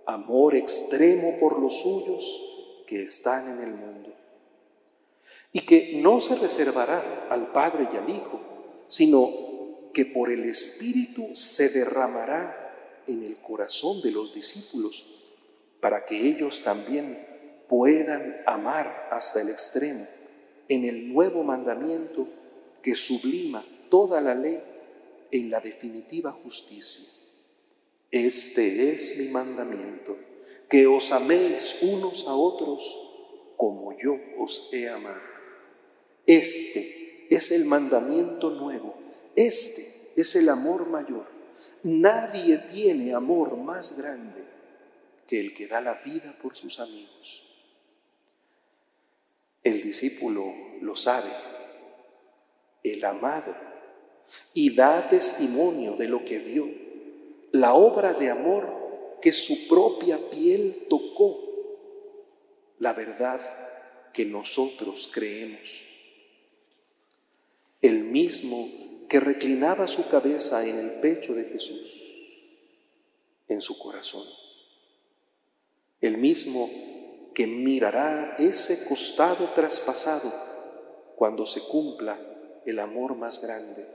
amor 0.07 0.57
extremo 0.57 1.39
por 1.39 1.61
los 1.61 1.81
suyos 1.81 2.85
que 2.87 3.03
están 3.03 3.59
en 3.59 3.65
el 3.65 3.75
mundo. 3.75 4.13
y 5.53 5.61
que 5.61 6.01
no 6.03 6.21
se 6.21 6.35
reservará 6.35 7.29
al 7.31 7.51
Padre 7.51 7.89
y 7.91 7.97
al 7.97 8.11
Hijo, 8.11 8.41
sino 8.89 9.31
que 9.95 10.05
por 10.05 10.31
el 10.31 10.45
Espíritu 10.45 11.35
se 11.35 11.71
derramará 11.71 13.03
en 13.07 13.23
el 13.23 13.39
corazón 13.39 14.03
de 14.03 14.11
los 14.11 14.35
discípulos, 14.35 15.07
para 15.81 16.05
que 16.05 16.27
ellos 16.27 16.63
también 16.63 17.27
puedan 17.69 18.43
amar 18.45 19.09
hasta 19.11 19.41
el 19.41 19.49
extremo 19.49 20.07
en 20.69 20.85
el 20.85 21.13
nuevo 21.13 21.43
mandamiento 21.43 22.29
que 22.83 22.95
sublima 22.95 23.65
toda 23.91 24.21
la 24.21 24.35
ley 24.35 24.61
en 25.31 25.51
la 25.51 25.61
definitiva 25.61 26.33
justicia. 26.33 27.05
Este 28.11 28.93
es 28.93 29.19
mi 29.19 29.29
mandamiento, 29.29 30.17
que 30.69 30.87
os 30.87 31.13
améis 31.13 31.79
unos 31.83 32.27
a 32.27 32.35
otros 32.35 32.83
como 33.57 33.97
yo 33.99 34.17
os 34.39 34.69
he 34.73 34.89
amado. 34.89 35.21
Este 36.27 37.27
es 37.31 37.51
el 37.51 37.65
mandamiento 37.65 38.51
nuevo, 38.51 38.95
este 39.35 40.21
es 40.21 40.35
el 40.35 40.49
amor 40.49 40.89
mayor. 40.89 41.27
Nadie 41.83 42.59
tiene 42.59 43.15
amor 43.15 43.57
más 43.57 43.97
grande 43.97 44.45
que 45.27 45.41
el 45.41 45.55
que 45.55 45.67
da 45.67 45.81
la 45.81 45.95
vida 45.95 46.37
por 46.41 46.57
sus 46.57 46.81
amigos. 46.81 47.46
El 49.67 49.83
discípulo 49.83 50.55
lo 50.81 50.95
sabe, 50.95 51.29
el 52.85 53.05
amado, 53.05 53.53
y 54.55 54.73
da 54.73 55.09
testimonio 55.09 55.97
de 55.97 56.07
lo 56.07 56.25
que 56.25 56.39
vio, 56.39 56.69
la 57.51 57.75
obra 57.75 58.13
de 58.13 58.31
amor 58.31 59.19
que 59.21 59.33
su 59.33 59.67
propia 59.67 60.21
piel 60.31 60.87
tocó, 60.89 61.41
la 62.79 62.93
verdad 62.93 63.41
que 64.13 64.25
nosotros 64.25 65.11
creemos. 65.13 65.83
El 67.83 68.05
mismo 68.05 68.69
que 69.09 69.19
reclinaba 69.19 69.89
su 69.89 70.09
cabeza 70.09 70.65
en 70.65 70.79
el 70.79 71.01
pecho 71.01 71.35
de 71.35 71.43
Jesús, 71.43 72.05
en 73.49 73.61
su 73.61 73.77
corazón. 73.81 74.29
El 76.01 76.19
mismo 76.19 76.71
que 77.37 77.47
mirará 77.47 78.35
ese 78.39 78.87
costado 78.89 79.51
traspasado 79.51 80.33
cuando 81.17 81.45
se 81.45 81.61
cumpla 81.69 82.19
el 82.65 82.79
amor 82.79 83.15
más 83.15 83.43
grande, 83.43 83.87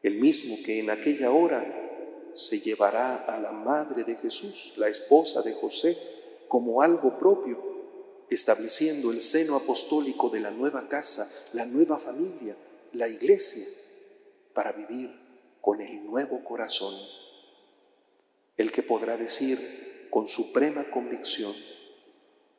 el 0.00 0.20
mismo 0.20 0.54
que 0.64 0.78
en 0.78 0.90
aquella 0.90 1.32
hora 1.32 2.30
se 2.34 2.60
llevará 2.60 3.24
a 3.24 3.40
la 3.40 3.50
madre 3.50 4.04
de 4.04 4.14
Jesús, 4.14 4.74
la 4.76 4.86
esposa 4.86 5.42
de 5.42 5.54
José, 5.54 5.98
como 6.46 6.82
algo 6.82 7.18
propio, 7.18 7.58
estableciendo 8.30 9.10
el 9.10 9.20
seno 9.20 9.56
apostólico 9.56 10.30
de 10.30 10.38
la 10.38 10.52
nueva 10.52 10.88
casa, 10.88 11.28
la 11.52 11.66
nueva 11.66 11.98
familia, 11.98 12.54
la 12.92 13.08
iglesia, 13.08 13.66
para 14.54 14.70
vivir 14.70 15.10
con 15.60 15.80
el 15.80 16.06
nuevo 16.06 16.44
corazón, 16.44 16.94
el 18.56 18.70
que 18.70 18.84
podrá 18.84 19.16
decir 19.16 20.06
con 20.10 20.28
suprema 20.28 20.88
convicción, 20.92 21.52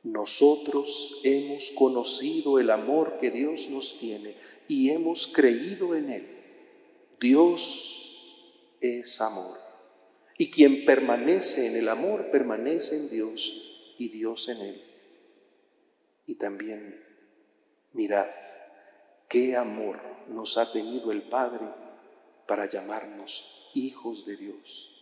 nosotros 0.03 1.19
hemos 1.23 1.71
conocido 1.71 2.59
el 2.59 2.69
amor 2.69 3.17
que 3.19 3.31
Dios 3.31 3.69
nos 3.69 3.97
tiene 3.99 4.35
y 4.67 4.89
hemos 4.89 5.27
creído 5.27 5.95
en 5.95 6.09
Él. 6.09 6.27
Dios 7.19 8.77
es 8.81 9.19
amor. 9.21 9.57
Y 10.37 10.51
quien 10.51 10.85
permanece 10.85 11.67
en 11.67 11.75
el 11.75 11.89
amor, 11.89 12.29
permanece 12.31 12.95
en 12.95 13.09
Dios 13.09 13.95
y 13.97 14.09
Dios 14.09 14.49
en 14.49 14.57
Él. 14.61 14.83
Y 16.27 16.35
también 16.35 17.03
mirad 17.93 18.27
qué 19.27 19.55
amor 19.55 19.99
nos 20.27 20.57
ha 20.57 20.71
tenido 20.71 21.11
el 21.11 21.23
Padre 21.23 21.65
para 22.47 22.69
llamarnos 22.69 23.71
hijos 23.73 24.25
de 24.25 24.37
Dios. 24.37 24.93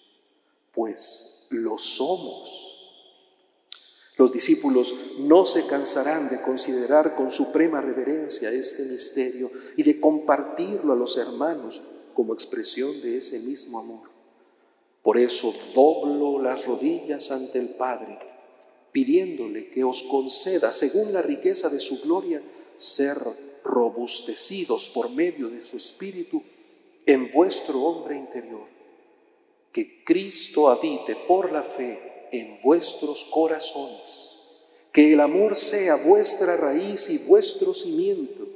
Pues 0.74 1.48
lo 1.52 1.78
somos 1.78 2.75
los 4.17 4.32
discípulos 4.32 4.93
no 5.19 5.45
se 5.45 5.67
cansarán 5.67 6.30
de 6.30 6.41
considerar 6.41 7.15
con 7.15 7.30
suprema 7.30 7.82
reverencia 7.82 8.51
este 8.51 8.86
misterio 8.86 9.51
y 9.75 9.84
de 9.84 9.99
compartirlo 9.99 10.93
a 10.93 10.95
los 10.95 11.17
hermanos 11.17 11.82
como 12.13 12.34
expresión 12.34 13.01
de 13.01 13.17
ese 13.17 13.39
mismo 13.39 13.78
amor. 13.78 14.10
Por 15.04 15.17
eso 15.17 15.54
doblo 15.73 16.41
las 16.41 16.65
rodillas 16.65 17.30
ante 17.30 17.60
el 17.60 17.69
Padre, 17.75 18.17
pidiéndole 18.93 19.69
que 19.69 19.84
os 19.84 20.01
conceda, 20.04 20.71
según 20.71 21.12
la 21.12 21.21
riqueza 21.21 21.69
de 21.69 21.82
su 21.82 22.01
gloria, 22.01 22.41
ser 22.78 23.17
robustecidos 23.65 24.89
por 24.89 25.10
medio 25.10 25.49
de 25.49 25.62
su 25.63 25.75
Espíritu 25.75 26.41
en 27.06 27.32
vuestro 27.32 27.82
hombre 27.82 28.15
interior, 28.15 28.67
que 29.73 30.04
Cristo 30.06 30.69
habite 30.69 31.17
por 31.28 31.51
la 31.51 31.63
fe 31.63 32.14
en 32.39 32.62
vuestros 32.62 33.24
corazones. 33.26 34.32
Que 34.91 35.13
el 35.13 35.19
amor 35.19 35.56
sea 35.56 35.95
vuestra 35.95 36.56
raíz 36.56 37.10
y 37.10 37.17
vuestro 37.17 37.74
cimiento, 37.74 38.48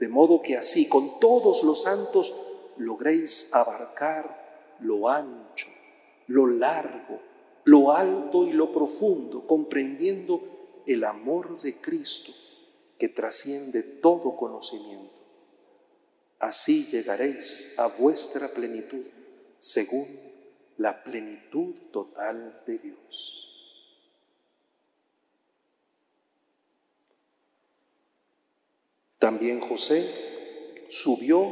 de 0.00 0.08
modo 0.08 0.42
que 0.42 0.56
así 0.56 0.88
con 0.88 1.20
todos 1.20 1.62
los 1.62 1.82
santos 1.82 2.34
logréis 2.76 3.54
abarcar 3.54 4.76
lo 4.80 5.08
ancho, 5.08 5.68
lo 6.26 6.46
largo, 6.46 7.20
lo 7.64 7.92
alto 7.92 8.46
y 8.46 8.52
lo 8.52 8.72
profundo, 8.72 9.46
comprendiendo 9.46 10.82
el 10.86 11.04
amor 11.04 11.60
de 11.60 11.80
Cristo 11.80 12.32
que 12.98 13.08
trasciende 13.08 13.82
todo 13.82 14.36
conocimiento. 14.36 15.14
Así 16.38 16.86
llegaréis 16.86 17.74
a 17.78 17.88
vuestra 17.88 18.48
plenitud, 18.48 19.04
según 19.58 20.06
la 20.78 21.02
plenitud 21.02 21.74
total 21.90 22.62
de 22.66 22.78
Dios. 22.78 23.42
También 29.18 29.60
José 29.60 30.86
subió 30.90 31.46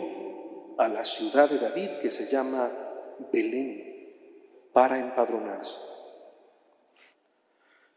a 0.79 0.89
la 0.89 1.05
ciudad 1.05 1.49
de 1.49 1.59
David 1.59 1.89
que 2.03 2.11
se 2.11 2.31
llama 2.31 2.71
Belén 3.33 4.13
para 4.73 4.99
empadronarse. 4.99 5.79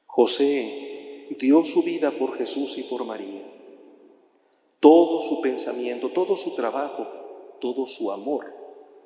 José 0.05 1.27
dio 1.39 1.65
su 1.65 1.83
vida 1.83 2.11
por 2.11 2.37
Jesús 2.37 2.77
y 2.77 2.83
por 2.83 3.03
María. 3.03 3.43
Todo 4.79 5.21
su 5.21 5.41
pensamiento, 5.41 6.11
todo 6.11 6.37
su 6.37 6.55
trabajo, 6.55 7.57
todo 7.59 7.85
su 7.87 8.11
amor 8.11 8.56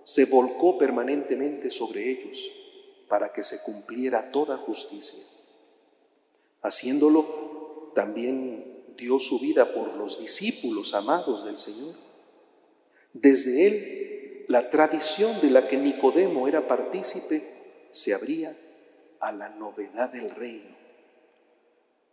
se 0.04 0.26
volcó 0.26 0.78
permanentemente 0.78 1.72
sobre 1.72 2.10
ellos 2.10 2.52
para 3.08 3.32
que 3.32 3.44
se 3.44 3.62
cumpliera 3.64 4.32
toda 4.32 4.58
justicia. 4.58 5.20
Haciéndolo, 6.62 7.92
también 7.94 8.84
dio 8.98 9.20
su 9.20 9.40
vida 9.40 9.74
por 9.74 9.96
los 9.96 10.20
discípulos 10.20 10.94
amados 10.94 11.46
del 11.46 11.58
Señor. 11.58 11.96
Desde 13.14 13.68
él, 13.68 14.46
la 14.48 14.70
tradición 14.70 15.40
de 15.42 15.50
la 15.50 15.68
que 15.68 15.78
Nicodemo 15.78 16.48
era 16.48 16.68
partícipe 16.68 17.42
se 17.92 18.14
abría 18.14 18.58
a 19.20 19.32
la 19.32 19.50
novedad 19.50 20.12
del 20.12 20.30
reino. 20.30 20.76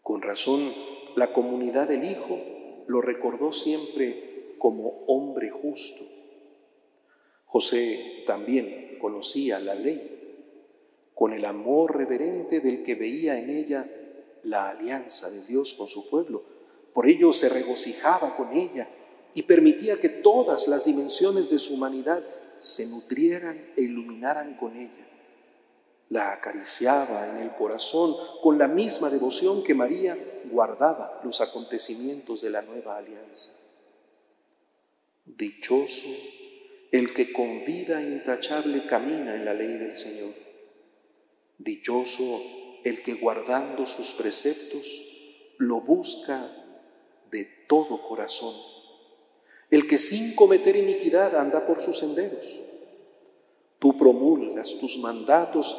Con 0.03 0.23
razón, 0.23 0.73
la 1.17 1.33
comunidad 1.33 1.89
del 1.89 2.05
Hijo 2.05 2.39
lo 2.87 3.01
recordó 3.01 3.53
siempre 3.53 4.55
como 4.59 5.05
hombre 5.07 5.51
justo 5.51 6.18
José 7.49 8.25
también 8.27 8.99
conocía 9.01 9.59
la 9.59 9.75
ley 9.75 10.19
con 11.15 11.33
el 11.33 11.45
amor 11.45 11.97
reverente 11.97 12.61
del 12.61 12.85
que 12.85 12.95
veía 12.95 13.39
en 13.39 13.51
ella 13.51 13.91
la 14.45 14.69
alianza 14.69 15.31
de 15.31 15.45
Dios 15.47 15.75
con 15.75 15.89
su 15.89 16.09
pueblo. 16.09 16.45
Por 16.93 17.09
ello 17.09 17.33
se 17.33 17.49
regocijaba 17.49 18.37
con 18.37 18.53
ella 18.53 18.89
y 19.35 19.43
permitía 19.43 19.99
que 19.99 20.11
todas 20.11 20.69
las 20.69 20.85
dimensiones 20.85 21.51
de 21.51 21.59
su 21.59 21.75
humanidad 21.75 22.23
se 22.59 22.87
nutrieran 22.87 23.73
e 23.77 23.83
iluminaran 23.83 24.57
con 24.57 24.77
ella. 24.77 25.09
La 26.11 26.33
acariciaba 26.33 27.31
en 27.31 27.39
el 27.39 27.55
corazón 27.55 28.15
con 28.43 28.59
la 28.59 28.69
misma 28.69 29.11
devoción 29.11 29.65
que 29.65 29.75
María 29.75 30.17
guardaba 30.51 31.21
los 31.25 31.41
acontecimientos 31.41 32.43
de 32.43 32.51
la 32.51 32.63
nueva 32.63 32.97
alianza. 32.97 33.53
Dichoso 35.25 36.09
el 36.91 37.13
que 37.13 37.33
con 37.33 37.65
vida 37.65 38.03
intachable 38.03 38.87
camina 38.87 39.35
en 39.35 39.45
la 39.45 39.55
ley 39.55 39.75
del 39.75 39.97
Señor. 39.97 40.35
Dichoso 41.59 42.43
el 42.85 43.03
que 43.03 43.15
guardando 43.15 43.87
sus 43.87 44.13
preceptos 44.15 45.55
lo 45.59 45.81
busca 45.81 46.51
de 47.31 47.45
todo 47.69 48.03
corazón. 48.07 48.55
El 49.71 49.87
que 49.87 49.99
sin 49.99 50.35
cometer 50.35 50.77
iniquidad 50.77 51.37
anda 51.37 51.67
por 51.67 51.83
sus 51.83 51.99
senderos. 51.99 52.61
Tú 53.79 53.97
promulgas 53.97 54.75
tus 54.79 54.99
mandatos 54.99 55.77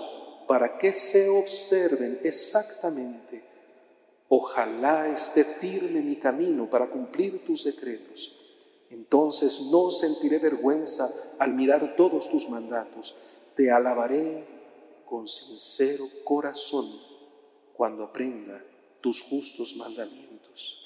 para 0.48 0.78
que 0.78 0.94
se 0.94 1.28
observen 1.30 2.20
exactamente 2.24 3.50
Ojalá 4.32 5.08
esté 5.12 5.44
firme 5.44 6.02
mi 6.02 6.16
camino 6.18 6.70
para 6.70 6.88
cumplir 6.88 7.44
tus 7.44 7.64
decretos. 7.64 8.36
Entonces 8.90 9.70
no 9.72 9.92
sentiré 9.92 10.40
vergüenza 10.40 11.36
al 11.38 11.54
mirar 11.54 11.96
todos 11.96 12.30
tus 12.30 12.50
mandatos. 12.50 13.16
Te 13.56 13.72
alabaré 13.72 14.46
con 15.06 15.28
sincero 15.28 16.06
corazón 16.24 16.90
cuando 17.74 18.04
aprenda 18.04 18.64
tus 19.02 19.22
justos 19.22 19.76
mandamientos. 19.76 20.78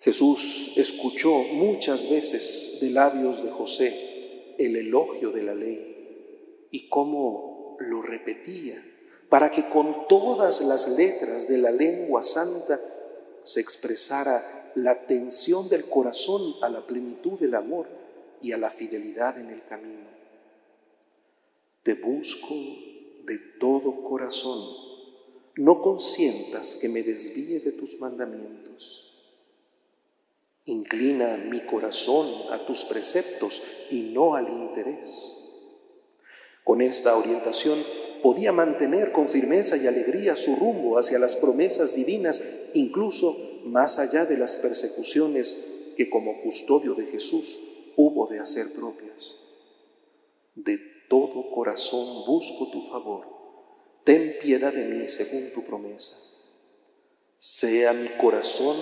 Jesús 0.00 0.72
escuchó 0.76 1.30
muchas 1.52 2.10
veces 2.10 2.78
de 2.80 2.90
labios 2.90 3.42
de 3.42 3.50
José 3.50 4.54
el 4.58 4.76
elogio 4.76 5.30
de 5.30 5.42
la 5.44 5.54
ley 5.54 6.66
y 6.70 6.88
cómo 6.88 7.76
lo 7.78 8.02
repetía 8.02 8.84
para 9.28 9.50
que 9.50 9.68
con 9.68 10.08
todas 10.08 10.60
las 10.60 10.88
letras 10.88 11.48
de 11.48 11.58
la 11.58 11.70
lengua 11.70 12.22
santa 12.22 12.80
se 13.44 13.60
expresara 13.60 14.61
la 14.74 15.06
tensión 15.06 15.68
del 15.68 15.88
corazón 15.88 16.54
a 16.62 16.68
la 16.68 16.86
plenitud 16.86 17.38
del 17.38 17.54
amor 17.54 17.86
y 18.40 18.52
a 18.52 18.58
la 18.58 18.70
fidelidad 18.70 19.38
en 19.38 19.50
el 19.50 19.64
camino. 19.64 20.06
Te 21.82 21.94
busco 21.94 22.54
de 23.24 23.38
todo 23.58 24.02
corazón, 24.02 24.60
no 25.56 25.82
consientas 25.82 26.76
que 26.76 26.88
me 26.88 27.02
desvíe 27.02 27.60
de 27.60 27.72
tus 27.72 27.98
mandamientos. 28.00 29.08
Inclina 30.64 31.36
mi 31.36 31.60
corazón 31.60 32.52
a 32.52 32.64
tus 32.66 32.84
preceptos 32.84 33.62
y 33.90 34.12
no 34.14 34.34
al 34.34 34.48
interés. 34.48 35.38
Con 36.64 36.80
esta 36.80 37.16
orientación 37.16 37.78
podía 38.22 38.52
mantener 38.52 39.10
con 39.10 39.28
firmeza 39.28 39.76
y 39.76 39.88
alegría 39.88 40.36
su 40.36 40.54
rumbo 40.54 40.98
hacia 40.98 41.18
las 41.18 41.34
promesas 41.34 41.96
divinas, 41.96 42.40
incluso 42.72 43.51
más 43.64 43.98
allá 43.98 44.24
de 44.24 44.36
las 44.36 44.56
persecuciones 44.56 45.56
que 45.96 46.08
como 46.08 46.42
custodio 46.42 46.94
de 46.94 47.06
Jesús 47.06 47.58
hubo 47.96 48.26
de 48.28 48.38
hacer 48.38 48.72
propias. 48.72 49.36
De 50.54 50.78
todo 51.08 51.50
corazón 51.50 52.24
busco 52.26 52.70
tu 52.70 52.82
favor. 52.86 53.26
Ten 54.04 54.36
piedad 54.40 54.72
de 54.72 54.84
mí 54.86 55.08
según 55.08 55.52
tu 55.52 55.64
promesa. 55.64 56.16
Sea 57.38 57.92
mi 57.92 58.08
corazón 58.10 58.76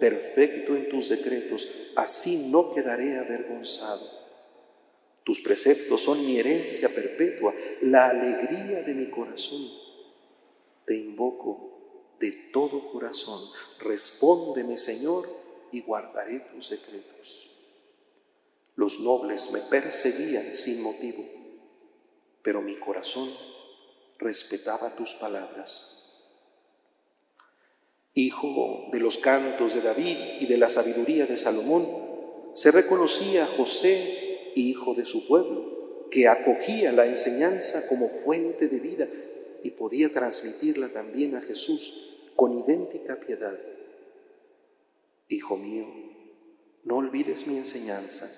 perfecto 0.00 0.74
en 0.74 0.88
tus 0.88 1.10
decretos, 1.10 1.68
así 1.94 2.48
no 2.50 2.74
quedaré 2.74 3.18
avergonzado. 3.18 4.20
Tus 5.24 5.40
preceptos 5.40 6.00
son 6.00 6.26
mi 6.26 6.38
herencia 6.38 6.88
perpetua, 6.88 7.54
la 7.82 8.08
alegría 8.08 8.82
de 8.82 8.94
mi 8.94 9.10
corazón. 9.10 9.68
Te 10.86 10.96
invoco 10.96 11.69
de 12.20 12.32
todo 12.52 12.92
corazón. 12.92 13.42
Respóndeme, 13.80 14.76
Señor, 14.76 15.28
y 15.72 15.80
guardaré 15.80 16.40
tus 16.40 16.70
decretos. 16.70 17.50
Los 18.76 19.00
nobles 19.00 19.50
me 19.52 19.60
perseguían 19.60 20.54
sin 20.54 20.82
motivo, 20.82 21.24
pero 22.42 22.62
mi 22.62 22.76
corazón 22.76 23.28
respetaba 24.18 24.94
tus 24.94 25.14
palabras. 25.14 25.96
Hijo 28.14 28.88
de 28.92 29.00
los 29.00 29.18
cantos 29.18 29.74
de 29.74 29.80
David 29.80 30.16
y 30.40 30.46
de 30.46 30.56
la 30.56 30.68
sabiduría 30.68 31.26
de 31.26 31.36
Salomón, 31.36 31.88
se 32.54 32.70
reconocía 32.70 33.46
José 33.46 34.52
hijo 34.54 34.94
de 34.94 35.04
su 35.04 35.26
pueblo, 35.26 36.08
que 36.10 36.26
acogía 36.26 36.90
la 36.90 37.06
enseñanza 37.06 37.86
como 37.88 38.08
fuente 38.08 38.68
de 38.68 38.80
vida 38.80 39.08
y 39.62 39.70
podía 39.70 40.12
transmitirla 40.12 40.88
también 40.88 41.36
a 41.36 41.42
Jesús 41.42 42.30
con 42.36 42.58
idéntica 42.58 43.20
piedad. 43.20 43.58
Hijo 45.28 45.56
mío, 45.56 45.86
no 46.84 46.96
olvides 46.96 47.46
mi 47.46 47.56
enseñanza, 47.56 48.28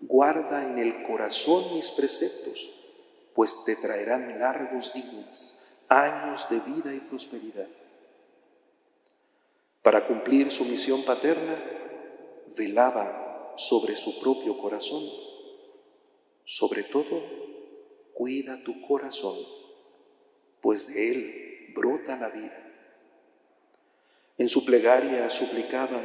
guarda 0.00 0.64
en 0.64 0.78
el 0.78 1.02
corazón 1.04 1.74
mis 1.74 1.90
preceptos, 1.90 2.70
pues 3.34 3.64
te 3.64 3.76
traerán 3.76 4.38
largos 4.38 4.92
días, 4.94 5.58
años 5.88 6.46
de 6.48 6.60
vida 6.60 6.94
y 6.94 7.00
prosperidad. 7.00 7.68
Para 9.82 10.06
cumplir 10.06 10.52
su 10.52 10.64
misión 10.64 11.04
paterna, 11.04 11.62
velaba 12.56 13.54
sobre 13.56 13.96
su 13.96 14.20
propio 14.20 14.56
corazón 14.58 15.02
sobre 16.44 16.82
todo, 16.82 17.22
cuida 18.12 18.62
tu 18.64 18.82
corazón, 18.82 19.36
pues 20.62 20.86
de 20.86 21.10
él 21.10 21.72
brota 21.74 22.16
la 22.16 22.30
vida. 22.30 22.58
En 24.38 24.48
su 24.48 24.64
plegaria 24.64 25.28
suplicaba 25.28 26.00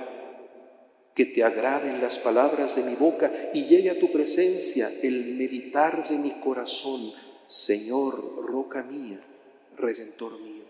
que 1.16 1.26
te 1.26 1.44
agraden 1.44 2.02
las 2.02 2.20
palabras 2.20 2.76
de 2.76 2.84
mi 2.84 2.96
boca 2.96 3.32
y 3.54 3.66
llegue 3.66 3.90
a 3.90 4.00
tu 4.00 4.12
presencia 4.12 4.90
el 5.02 5.36
meditar 5.36 6.08
de 6.08 6.18
mi 6.18 6.40
corazón, 6.42 7.14
Señor, 7.48 8.46
roca 8.46 8.84
mía, 8.84 9.20
redentor 9.78 10.40
mío. 10.40 10.66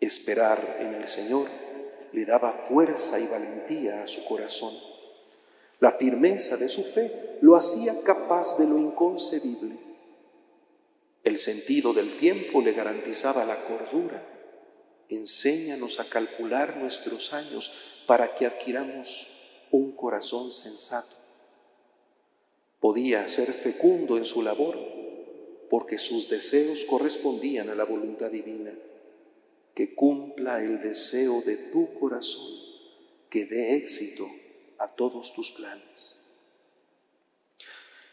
Esperar 0.00 0.78
en 0.80 0.94
el 0.94 1.08
Señor 1.08 1.46
le 2.12 2.24
daba 2.24 2.52
fuerza 2.68 3.18
y 3.18 3.26
valentía 3.26 4.02
a 4.02 4.06
su 4.06 4.24
corazón. 4.24 4.74
La 5.80 5.92
firmeza 5.92 6.56
de 6.56 6.68
su 6.68 6.82
fe 6.82 7.38
lo 7.40 7.56
hacía 7.56 8.02
capaz 8.02 8.58
de 8.58 8.66
lo 8.66 8.78
inconcebible. 8.78 9.85
El 11.26 11.38
sentido 11.38 11.92
del 11.92 12.18
tiempo 12.18 12.62
le 12.62 12.72
garantizaba 12.72 13.44
la 13.44 13.64
cordura. 13.64 14.24
Enséñanos 15.08 15.98
a 15.98 16.04
calcular 16.04 16.76
nuestros 16.76 17.32
años 17.32 17.72
para 18.06 18.36
que 18.36 18.46
adquiramos 18.46 19.26
un 19.72 19.90
corazón 19.96 20.52
sensato. 20.52 21.16
Podía 22.78 23.28
ser 23.28 23.52
fecundo 23.52 24.16
en 24.16 24.24
su 24.24 24.40
labor 24.40 24.78
porque 25.68 25.98
sus 25.98 26.30
deseos 26.30 26.84
correspondían 26.84 27.70
a 27.70 27.74
la 27.74 27.82
voluntad 27.82 28.30
divina. 28.30 28.72
Que 29.74 29.96
cumpla 29.96 30.62
el 30.62 30.80
deseo 30.80 31.42
de 31.42 31.56
tu 31.56 31.92
corazón, 31.98 32.46
que 33.30 33.46
dé 33.46 33.74
éxito 33.74 34.28
a 34.78 34.94
todos 34.94 35.34
tus 35.34 35.50
planes. 35.50 36.20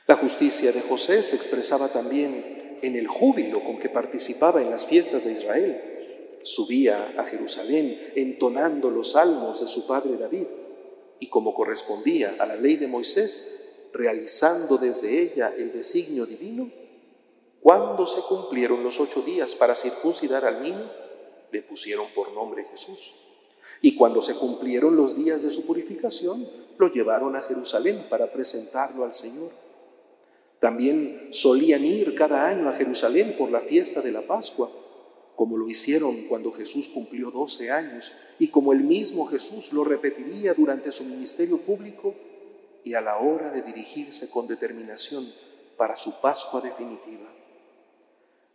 La 0.08 0.16
justicia 0.16 0.72
de 0.72 0.82
José 0.82 1.22
se 1.22 1.36
expresaba 1.36 1.90
también 1.90 2.63
en 2.84 2.96
el 2.96 3.08
júbilo 3.08 3.64
con 3.64 3.80
que 3.80 3.90
participaba 3.90 4.62
en 4.62 4.70
las 4.70 4.86
fiestas 4.86 5.24
de 5.24 5.32
Israel. 5.32 5.82
Subía 6.44 7.16
a 7.18 7.24
Jerusalén 7.24 8.12
entonando 8.16 8.90
los 8.92 9.12
salmos 9.12 9.62
de 9.62 9.68
su 9.68 9.88
padre 9.88 10.18
David 10.18 10.46
y 11.20 11.28
como 11.28 11.54
correspondía 11.54 12.36
a 12.38 12.46
la 12.46 12.58
ley 12.58 12.76
de 12.76 12.88
Moisés, 12.88 13.88
realizando 13.94 14.78
desde 14.78 15.22
ella 15.22 15.54
el 15.58 15.72
designio 15.72 16.26
divino, 16.26 16.70
cuando 17.62 18.06
se 18.06 18.20
cumplieron 18.22 18.84
los 18.84 19.00
ocho 19.00 19.22
días 19.22 19.56
para 19.56 19.74
circuncidar 19.74 20.44
al 20.44 20.62
niño, 20.62 20.92
le 21.50 21.62
pusieron 21.62 22.08
por 22.14 22.34
nombre 22.34 22.66
Jesús. 22.66 23.16
Y 23.82 23.96
cuando 23.96 24.22
se 24.22 24.36
cumplieron 24.36 24.98
los 24.98 25.16
días 25.16 25.44
de 25.44 25.50
su 25.50 25.66
purificación, 25.66 26.46
lo 26.78 26.92
llevaron 26.92 27.38
a 27.38 27.42
Jerusalén 27.42 28.08
para 28.10 28.34
presentarlo 28.34 29.06
al 29.06 29.14
Señor. 29.14 29.63
También 30.64 31.28
solían 31.32 31.84
ir 31.84 32.16
cada 32.16 32.48
año 32.48 32.70
a 32.70 32.72
Jerusalén 32.72 33.36
por 33.38 33.52
la 33.52 33.60
fiesta 33.60 34.00
de 34.00 34.14
la 34.14 34.22
Pascua, 34.22 34.72
como 35.36 35.58
lo 35.58 35.68
hicieron 35.68 36.24
cuando 36.30 36.54
Jesús 36.54 36.88
cumplió 36.88 37.32
12 37.32 37.70
años 37.70 38.14
y 38.40 38.48
como 38.48 38.72
el 38.72 38.80
mismo 38.80 39.26
Jesús 39.26 39.74
lo 39.74 39.84
repetiría 39.84 40.54
durante 40.54 40.94
su 40.94 41.04
ministerio 41.04 41.58
público 41.58 42.16
y 42.82 42.94
a 42.94 43.02
la 43.02 43.18
hora 43.18 43.52
de 43.52 43.62
dirigirse 43.62 44.30
con 44.30 44.48
determinación 44.48 45.30
para 45.76 45.98
su 45.98 46.22
Pascua 46.22 46.62
definitiva. 46.62 47.30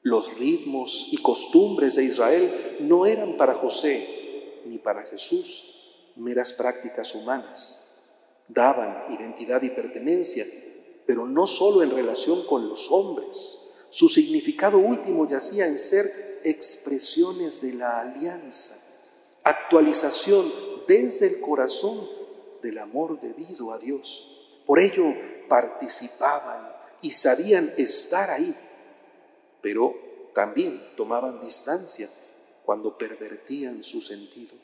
Los 0.01 0.35
ritmos 0.39 1.09
y 1.13 1.19
costumbres 1.19 1.97
de 1.97 2.05
Israel 2.05 2.79
no 2.81 3.05
eran 3.05 3.37
para 3.37 3.57
José 3.57 4.63
ni 4.65 4.79
para 4.79 5.03
Jesús 5.03 6.15
meras 6.17 6.55
prácticas 6.55 7.15
humanas. 7.15 8.01
Daban 8.49 9.13
identidad 9.13 9.61
y 9.61 9.69
pertenencia, 9.69 10.47
pero 11.09 11.25
no 11.25 11.47
solo 11.47 11.83
en 11.83 11.91
relación 11.91 12.45
con 12.45 12.69
los 12.69 12.91
hombres. 12.91 13.59
Su 13.89 14.11
significado 14.11 14.77
último 14.77 15.27
yacía 15.27 15.67
en 15.67 15.79
ser 15.79 16.43
expresiones 16.45 17.63
de 17.63 17.73
la 17.73 18.01
alianza, 18.01 18.79
actualización 19.43 20.53
desde 20.87 21.29
el 21.29 21.41
corazón 21.41 22.07
del 22.63 22.77
amor 22.77 23.19
debido 23.19 23.73
a 23.73 23.79
Dios. 23.79 24.61
Por 24.67 24.81
ello 24.81 25.15
participaban 25.49 26.71
y 27.01 27.13
sabían 27.13 27.73
estar 27.79 28.29
ahí, 28.31 28.55
pero 29.63 29.95
también 30.35 30.95
tomaban 30.95 31.41
distancia 31.41 32.11
cuando 32.67 32.99
pervertían 32.99 33.83
su 33.83 34.03
sentido. 34.03 34.57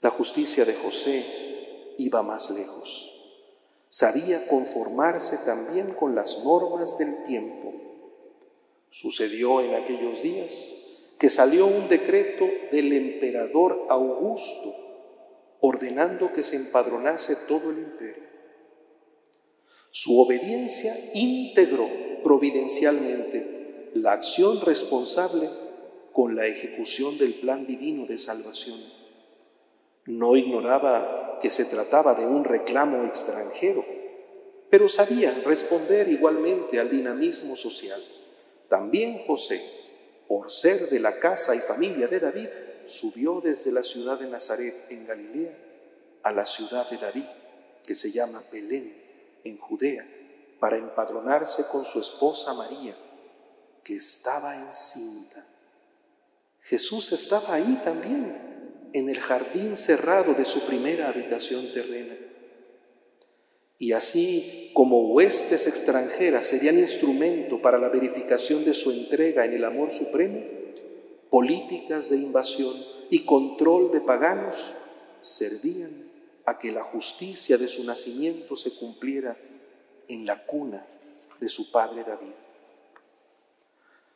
La 0.00 0.10
justicia 0.10 0.64
de 0.64 0.74
José 0.74 1.94
iba 1.98 2.24
más 2.24 2.50
lejos. 2.50 3.13
Sabía 3.94 4.48
conformarse 4.48 5.38
también 5.46 5.94
con 5.94 6.16
las 6.16 6.44
normas 6.44 6.98
del 6.98 7.22
tiempo. 7.26 7.72
Sucedió 8.90 9.60
en 9.60 9.76
aquellos 9.76 10.20
días 10.20 11.12
que 11.16 11.30
salió 11.30 11.68
un 11.68 11.88
decreto 11.88 12.44
del 12.72 12.92
emperador 12.92 13.86
Augusto 13.88 14.74
ordenando 15.60 16.32
que 16.32 16.42
se 16.42 16.56
empadronase 16.56 17.36
todo 17.46 17.70
el 17.70 17.78
imperio. 17.78 18.24
Su 19.92 20.18
obediencia 20.18 20.96
integró 21.14 21.88
providencialmente 22.24 23.90
la 23.94 24.10
acción 24.10 24.60
responsable 24.62 25.48
con 26.12 26.34
la 26.34 26.46
ejecución 26.46 27.16
del 27.16 27.34
plan 27.34 27.64
divino 27.64 28.06
de 28.06 28.18
salvación. 28.18 28.80
No 30.06 30.34
ignoraba 30.34 31.23
que 31.40 31.50
se 31.50 31.64
trataba 31.64 32.14
de 32.14 32.26
un 32.26 32.44
reclamo 32.44 33.04
extranjero, 33.04 33.84
pero 34.70 34.88
sabía 34.88 35.32
responder 35.44 36.08
igualmente 36.08 36.80
al 36.80 36.90
dinamismo 36.90 37.56
social. 37.56 38.02
También 38.68 39.24
José, 39.26 39.62
por 40.26 40.50
ser 40.50 40.88
de 40.88 41.00
la 41.00 41.20
casa 41.20 41.54
y 41.54 41.60
familia 41.60 42.08
de 42.08 42.20
David, 42.20 42.48
subió 42.86 43.40
desde 43.40 43.72
la 43.72 43.82
ciudad 43.82 44.18
de 44.18 44.28
Nazaret 44.28 44.86
en 44.90 45.06
Galilea 45.06 45.56
a 46.22 46.32
la 46.32 46.46
ciudad 46.46 46.88
de 46.90 46.96
David, 46.96 47.24
que 47.86 47.94
se 47.94 48.10
llama 48.10 48.42
Belén, 48.50 49.02
en 49.44 49.58
Judea, 49.58 50.06
para 50.58 50.78
empadronarse 50.78 51.66
con 51.70 51.84
su 51.84 52.00
esposa 52.00 52.54
María, 52.54 52.96
que 53.82 53.96
estaba 53.96 54.56
encinta. 54.56 55.46
Jesús 56.62 57.12
estaba 57.12 57.54
ahí 57.54 57.80
también, 57.84 58.53
en 58.94 59.08
el 59.08 59.18
jardín 59.20 59.74
cerrado 59.76 60.34
de 60.34 60.44
su 60.44 60.60
primera 60.60 61.08
habitación 61.08 61.72
terrena. 61.74 62.16
Y 63.76 63.90
así 63.90 64.70
como 64.72 65.08
huestes 65.08 65.66
extranjeras 65.66 66.46
serían 66.46 66.78
instrumento 66.78 67.60
para 67.60 67.76
la 67.76 67.88
verificación 67.88 68.64
de 68.64 68.72
su 68.72 68.92
entrega 68.92 69.44
en 69.44 69.52
el 69.52 69.64
amor 69.64 69.92
supremo, 69.92 70.40
políticas 71.28 72.08
de 72.08 72.18
invasión 72.18 72.72
y 73.10 73.24
control 73.24 73.90
de 73.90 74.00
paganos 74.00 74.72
servían 75.20 76.10
a 76.46 76.60
que 76.60 76.70
la 76.70 76.84
justicia 76.84 77.58
de 77.58 77.66
su 77.66 77.82
nacimiento 77.82 78.54
se 78.54 78.76
cumpliera 78.76 79.36
en 80.06 80.24
la 80.24 80.46
cuna 80.46 80.86
de 81.40 81.48
su 81.48 81.72
padre 81.72 82.04
David. 82.04 82.32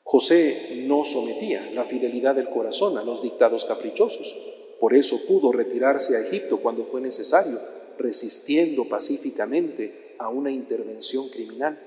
José 0.04 0.84
no 0.86 1.04
sometía 1.04 1.68
la 1.72 1.84
fidelidad 1.84 2.36
del 2.36 2.48
corazón 2.48 2.96
a 2.96 3.02
los 3.02 3.22
dictados 3.22 3.64
caprichosos, 3.64 4.36
por 4.80 4.94
eso 4.94 5.26
pudo 5.26 5.50
retirarse 5.52 6.16
a 6.16 6.20
Egipto 6.20 6.60
cuando 6.60 6.86
fue 6.86 7.00
necesario, 7.00 7.60
resistiendo 7.98 8.88
pacíficamente 8.88 10.14
a 10.18 10.28
una 10.28 10.50
intervención 10.50 11.28
criminal, 11.28 11.78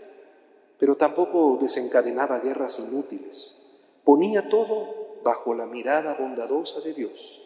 pero 0.78 0.98
tampoco 0.98 1.58
desencadenaba 1.62 2.40
guerras 2.40 2.80
inútiles. 2.80 3.58
Ponía 4.04 4.50
todo 4.50 5.20
bajo 5.24 5.54
la 5.54 5.66
mirada 5.66 6.16
bondadosa 6.16 6.82
de 6.82 6.94
Dios, 6.94 7.42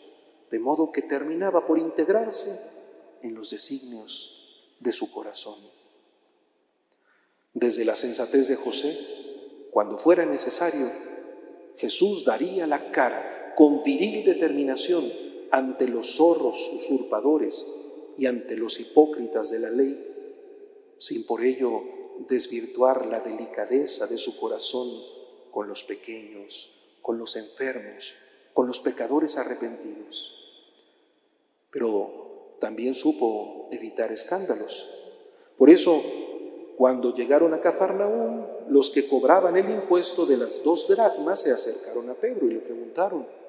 de 0.49 0.59
modo 0.59 0.91
que 0.91 1.01
terminaba 1.01 1.67
por 1.67 1.77
integrarse 1.77 2.59
en 3.21 3.35
los 3.35 3.51
designios 3.51 4.75
de 4.79 4.91
su 4.91 5.11
corazón. 5.11 5.59
Desde 7.53 7.85
la 7.85 7.95
sensatez 7.95 8.47
de 8.47 8.55
José, 8.55 8.97
cuando 9.71 9.97
fuera 9.97 10.25
necesario, 10.25 10.89
Jesús 11.77 12.25
daría 12.25 12.65
la 12.65 12.91
cara 12.91 13.53
con 13.55 13.83
viril 13.83 14.25
determinación 14.25 15.24
ante 15.55 15.87
los 15.87 16.17
zorros 16.17 16.69
usurpadores 16.73 17.65
y 18.17 18.25
ante 18.25 18.57
los 18.57 18.77
hipócritas 18.77 19.51
de 19.51 19.59
la 19.59 19.69
ley, 19.69 20.93
sin 20.97 21.25
por 21.25 21.45
ello 21.45 21.81
desvirtuar 22.27 23.05
la 23.05 23.21
delicadeza 23.21 24.05
de 24.05 24.17
su 24.17 24.37
corazón 24.37 24.89
con 25.51 25.69
los 25.69 25.85
pequeños, 25.85 26.73
con 27.01 27.17
los 27.17 27.37
enfermos, 27.37 28.15
con 28.53 28.67
los 28.67 28.81
pecadores 28.81 29.37
arrepentidos. 29.37 30.33
Pero 31.71 32.57
también 32.59 32.93
supo 32.93 33.69
evitar 33.71 34.11
escándalos. 34.11 34.85
Por 35.57 35.69
eso, 35.69 36.03
cuando 36.75 37.15
llegaron 37.15 37.53
a 37.53 37.61
Cafarnaúm, 37.61 38.45
los 38.67 38.89
que 38.89 39.07
cobraban 39.07 39.55
el 39.55 39.69
impuesto 39.69 40.25
de 40.25 40.35
las 40.35 40.61
dos 40.61 40.85
dracmas 40.89 41.43
se 41.43 41.53
acercaron 41.53 42.09
a 42.09 42.15
Pedro 42.15 42.45
y 42.45 42.55
le 42.55 42.59
preguntaron, 42.59 43.44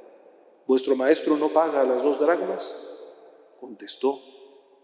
¿vuestro 0.67 0.97
maestro 0.97 1.37
no 1.37 1.49
paga 1.49 1.85
las 1.85 2.03
dos 2.03 2.19
dracmas? 2.19 2.77
Contestó, 3.61 4.21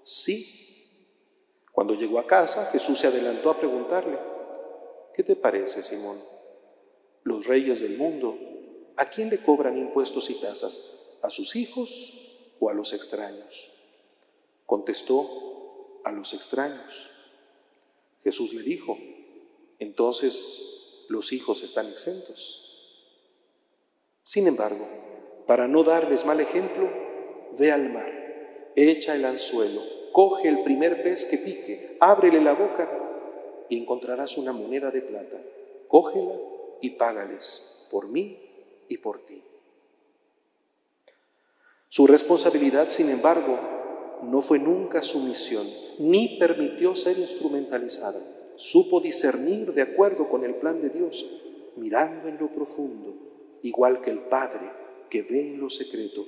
sí. 0.05 0.59
Cuando 1.73 1.95
llegó 1.95 2.19
a 2.19 2.27
casa, 2.27 2.67
Jesús 2.67 2.99
se 2.99 3.07
adelantó 3.07 3.51
a 3.51 3.59
preguntarle, 3.59 4.19
¿qué 5.15 5.23
te 5.23 5.37
parece, 5.37 5.83
Simón? 5.83 6.23
Los 7.23 7.47
reyes 7.47 7.81
del 7.81 7.97
mundo, 7.97 8.37
¿a 8.97 9.07
quién 9.07 9.31
le 9.31 9.43
cobran 9.43 9.79
impuestos 9.79 10.29
y 10.31 10.35
tasas? 10.35 11.19
¿A 11.23 11.31
sus 11.31 11.57
hijos 11.57 12.55
o 12.61 12.69
a 12.69 12.75
los 12.75 12.93
extraños? 12.93 13.73
Contestó, 14.67 16.01
a 16.05 16.13
los 16.13 16.35
extraños. 16.35 17.11
Jesús 18.23 18.55
le 18.55 18.63
dijo, 18.63 18.99
entonces 19.79 21.05
los 21.09 21.33
hijos 21.33 21.63
están 21.63 21.89
exentos. 21.89 22.59
Sin 24.23 24.47
embargo, 24.47 24.87
para 25.47 25.69
no 25.69 25.83
darles 25.83 26.25
mal 26.25 26.41
ejemplo, 26.41 26.89
ve 27.59 27.73
al 27.73 27.91
mar, 27.91 28.73
echa 28.77 29.15
el 29.15 29.25
anzuelo, 29.25 29.81
coge 30.13 30.49
el 30.49 30.63
primer 30.63 31.03
pez 31.03 31.25
que 31.25 31.39
pique, 31.39 31.97
ábrele 32.01 32.41
la 32.41 32.53
boca 32.53 32.89
y 33.69 33.79
encontrarás 33.79 34.37
una 34.37 34.53
moneda 34.53 34.91
de 34.91 35.01
plata. 35.01 35.39
Cógela 35.89 36.35
y 36.81 36.91
págales 36.91 37.89
por 37.91 38.09
mí 38.09 38.39
y 38.89 38.99
por 38.99 39.25
ti. 39.25 39.43
Su 41.89 42.07
responsabilidad, 42.07 42.89
sin 42.89 43.11
embargo, 43.11 43.59
no 44.23 44.41
fue 44.41 44.59
nunca 44.59 45.03
sumisión, 45.03 45.67
ni 45.99 46.39
permitió 46.39 46.95
ser 46.95 47.19
instrumentalizada. 47.19 48.21
Supo 48.57 49.01
discernir 49.01 49.75
de 49.75 49.83
acuerdo 49.83 50.29
con 50.29 50.45
el 50.45 50.55
plan 50.55 50.81
de 50.81 50.91
Dios, 50.91 51.29
mirando 51.77 52.29
en 52.29 52.39
lo 52.39 52.49
profundo, 52.49 53.15
igual 53.63 54.01
que 54.01 54.11
el 54.11 54.21
Padre 54.21 54.82
que 55.13 55.21
ve 55.21 55.43
en 55.43 55.61
lo 55.61 55.69
secreto, 55.69 56.25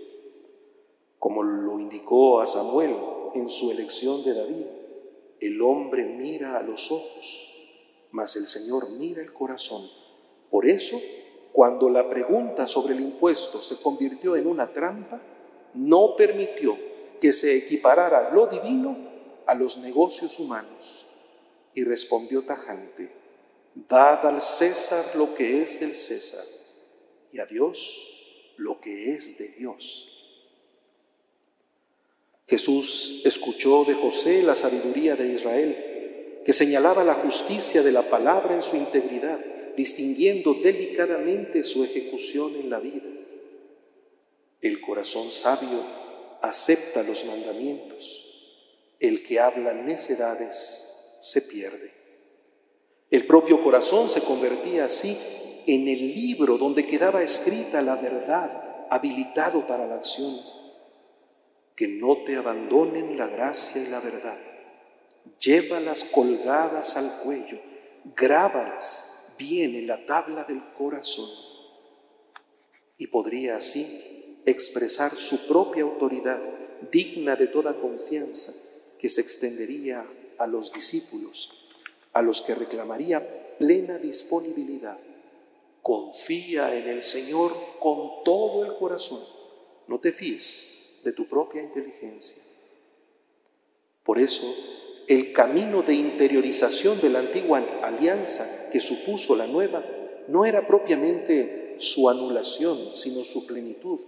como 1.18 1.42
lo 1.42 1.80
indicó 1.80 2.42
a 2.42 2.46
Samuel 2.46 2.94
en 3.34 3.48
su 3.48 3.70
elección 3.70 4.22
de 4.22 4.34
David. 4.34 4.66
El 5.40 5.62
hombre 5.62 6.04
mira 6.04 6.58
a 6.58 6.62
los 6.62 6.92
ojos, 6.92 7.50
mas 8.10 8.36
el 8.36 8.46
Señor 8.46 8.90
mira 8.98 9.22
el 9.22 9.32
corazón. 9.32 9.88
Por 10.50 10.66
eso, 10.66 11.00
cuando 11.50 11.88
la 11.88 12.10
pregunta 12.10 12.66
sobre 12.66 12.92
el 12.92 13.00
impuesto 13.00 13.62
se 13.62 13.80
convirtió 13.80 14.36
en 14.36 14.46
una 14.46 14.70
trampa, 14.70 15.18
no 15.72 16.14
permitió 16.14 16.76
que 17.22 17.32
se 17.32 17.56
equiparara 17.56 18.34
lo 18.34 18.48
divino 18.48 18.98
a 19.46 19.54
los 19.54 19.78
negocios 19.78 20.38
humanos. 20.38 21.06
Y 21.72 21.84
respondió 21.84 22.44
tajante, 22.44 23.10
dad 23.88 24.26
al 24.26 24.42
César 24.42 25.16
lo 25.16 25.34
que 25.34 25.62
es 25.62 25.80
del 25.80 25.94
César 25.94 26.44
y 27.32 27.38
a 27.38 27.46
Dios 27.46 28.13
lo 28.56 28.80
que 28.80 29.14
es 29.14 29.38
de 29.38 29.48
Dios. 29.48 30.10
Jesús 32.46 33.22
escuchó 33.24 33.84
de 33.84 33.94
José 33.94 34.42
la 34.42 34.54
sabiduría 34.54 35.16
de 35.16 35.32
Israel, 35.32 36.42
que 36.44 36.52
señalaba 36.52 37.04
la 37.04 37.14
justicia 37.14 37.82
de 37.82 37.92
la 37.92 38.10
palabra 38.10 38.54
en 38.54 38.62
su 38.62 38.76
integridad, 38.76 39.40
distinguiendo 39.76 40.54
delicadamente 40.54 41.64
su 41.64 41.84
ejecución 41.84 42.54
en 42.56 42.70
la 42.70 42.78
vida. 42.78 43.08
El 44.60 44.80
corazón 44.80 45.32
sabio 45.32 45.82
acepta 46.42 47.02
los 47.02 47.24
mandamientos. 47.24 48.20
El 49.00 49.22
que 49.22 49.40
habla 49.40 49.72
necedades 49.74 51.16
se 51.20 51.42
pierde. 51.42 51.92
El 53.10 53.26
propio 53.26 53.62
corazón 53.62 54.10
se 54.10 54.20
convertía 54.20 54.84
así 54.84 55.16
en 55.66 55.88
el 55.88 56.14
libro 56.14 56.58
donde 56.58 56.86
quedaba 56.86 57.22
escrita 57.22 57.82
la 57.82 57.96
verdad, 57.96 58.86
habilitado 58.90 59.66
para 59.66 59.86
la 59.86 59.96
acción. 59.96 60.36
Que 61.74 61.88
no 61.88 62.18
te 62.24 62.36
abandonen 62.36 63.18
la 63.18 63.26
gracia 63.26 63.82
y 63.82 63.88
la 63.88 64.00
verdad. 64.00 64.38
Llévalas 65.40 66.04
colgadas 66.04 66.96
al 66.96 67.22
cuello, 67.22 67.58
grábalas 68.16 69.34
bien 69.38 69.74
en 69.74 69.86
la 69.86 70.04
tabla 70.06 70.44
del 70.44 70.62
corazón. 70.74 71.28
Y 72.96 73.08
podría 73.08 73.56
así 73.56 74.40
expresar 74.46 75.16
su 75.16 75.46
propia 75.46 75.82
autoridad 75.82 76.40
digna 76.92 77.34
de 77.36 77.48
toda 77.48 77.74
confianza 77.74 78.52
que 78.98 79.08
se 79.08 79.20
extendería 79.20 80.06
a 80.38 80.46
los 80.46 80.72
discípulos, 80.72 81.50
a 82.12 82.22
los 82.22 82.42
que 82.42 82.54
reclamaría 82.54 83.56
plena 83.58 83.98
disponibilidad. 83.98 84.98
Confía 85.84 86.74
en 86.74 86.88
el 86.88 87.02
Señor 87.02 87.54
con 87.78 88.24
todo 88.24 88.64
el 88.64 88.74
corazón, 88.76 89.20
no 89.86 90.00
te 90.00 90.12
fíes 90.12 91.00
de 91.04 91.12
tu 91.12 91.28
propia 91.28 91.60
inteligencia. 91.60 92.42
Por 94.02 94.18
eso, 94.18 94.46
el 95.06 95.34
camino 95.34 95.82
de 95.82 95.92
interiorización 95.92 96.98
de 97.02 97.10
la 97.10 97.18
antigua 97.18 97.58
alianza 97.82 98.70
que 98.72 98.80
supuso 98.80 99.36
la 99.36 99.46
nueva 99.46 99.84
no 100.26 100.46
era 100.46 100.66
propiamente 100.66 101.76
su 101.76 102.08
anulación, 102.08 102.96
sino 102.96 103.22
su 103.22 103.46
plenitud. 103.46 104.00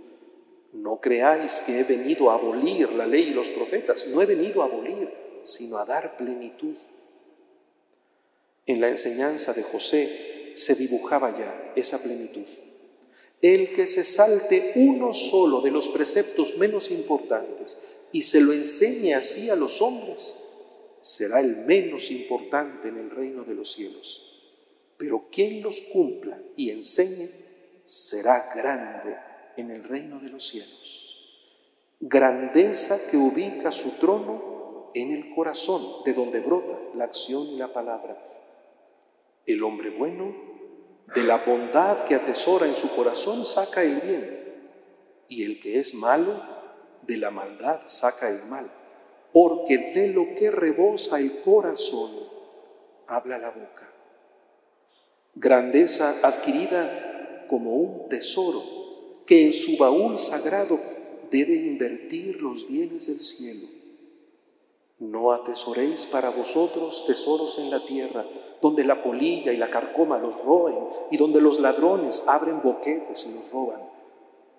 No 0.72 0.98
creáis 0.98 1.60
que 1.60 1.78
he 1.78 1.84
venido 1.84 2.30
a 2.30 2.36
abolir 2.36 2.90
la 2.92 3.06
ley 3.06 3.24
y 3.24 3.34
los 3.34 3.50
profetas, 3.50 4.06
no 4.06 4.22
he 4.22 4.24
venido 4.24 4.62
a 4.62 4.64
abolir, 4.64 5.12
sino 5.44 5.76
a 5.76 5.84
dar 5.84 6.16
plenitud. 6.16 6.76
En 8.64 8.80
la 8.80 8.88
enseñanza 8.88 9.52
de 9.52 9.62
José 9.62 10.35
se 10.56 10.74
dibujaba 10.74 11.36
ya 11.36 11.72
esa 11.76 12.02
plenitud. 12.02 12.46
El 13.42 13.72
que 13.72 13.86
se 13.86 14.04
salte 14.04 14.72
uno 14.76 15.12
solo 15.12 15.60
de 15.60 15.70
los 15.70 15.88
preceptos 15.88 16.56
menos 16.56 16.90
importantes 16.90 17.78
y 18.12 18.22
se 18.22 18.40
lo 18.40 18.52
enseñe 18.52 19.12
así 19.14 19.50
a 19.50 19.56
los 19.56 19.82
hombres, 19.82 20.34
será 21.02 21.40
el 21.40 21.58
menos 21.58 22.10
importante 22.10 22.88
en 22.88 22.96
el 22.96 23.10
reino 23.10 23.44
de 23.44 23.54
los 23.54 23.72
cielos. 23.72 24.22
Pero 24.96 25.26
quien 25.30 25.62
los 25.62 25.82
cumpla 25.82 26.40
y 26.56 26.70
enseñe 26.70 27.28
será 27.84 28.52
grande 28.54 29.16
en 29.56 29.70
el 29.70 29.84
reino 29.84 30.18
de 30.18 30.30
los 30.30 30.46
cielos. 30.46 31.16
Grandeza 32.00 32.98
que 33.10 33.16
ubica 33.16 33.70
su 33.70 33.90
trono 33.92 34.90
en 34.94 35.12
el 35.12 35.34
corazón, 35.34 35.82
de 36.04 36.14
donde 36.14 36.40
brota 36.40 36.78
la 36.94 37.04
acción 37.04 37.46
y 37.48 37.56
la 37.56 37.72
palabra. 37.72 38.35
El 39.46 39.62
hombre 39.62 39.90
bueno, 39.90 40.34
de 41.14 41.22
la 41.22 41.38
bondad 41.38 42.04
que 42.04 42.14
atesora 42.14 42.66
en 42.66 42.74
su 42.74 42.94
corazón, 42.94 43.44
saca 43.44 43.82
el 43.82 44.00
bien. 44.00 44.40
Y 45.28 45.44
el 45.44 45.60
que 45.60 45.78
es 45.78 45.94
malo, 45.94 46.42
de 47.06 47.16
la 47.16 47.30
maldad 47.30 47.82
saca 47.86 48.28
el 48.28 48.44
mal. 48.46 48.70
Porque 49.32 49.78
de 49.94 50.08
lo 50.08 50.34
que 50.34 50.50
rebosa 50.50 51.20
el 51.20 51.40
corazón, 51.42 52.10
habla 53.06 53.38
la 53.38 53.50
boca. 53.50 53.88
Grandeza 55.34 56.16
adquirida 56.22 57.46
como 57.48 57.74
un 57.76 58.08
tesoro 58.08 58.62
que 59.26 59.46
en 59.46 59.52
su 59.52 59.76
baúl 59.76 60.18
sagrado 60.18 60.80
debe 61.30 61.54
invertir 61.54 62.40
los 62.40 62.66
bienes 62.66 63.06
del 63.06 63.20
cielo. 63.20 63.75
No 64.98 65.32
atesoréis 65.32 66.06
para 66.06 66.30
vosotros 66.30 67.04
tesoros 67.06 67.58
en 67.58 67.70
la 67.70 67.84
tierra, 67.84 68.24
donde 68.62 68.84
la 68.84 69.02
polilla 69.02 69.52
y 69.52 69.58
la 69.58 69.68
carcoma 69.68 70.18
los 70.18 70.42
roen 70.42 70.76
y 71.10 71.18
donde 71.18 71.40
los 71.42 71.60
ladrones 71.60 72.24
abren 72.26 72.62
boquetes 72.62 73.26
y 73.26 73.34
los 73.34 73.50
roban. 73.50 73.82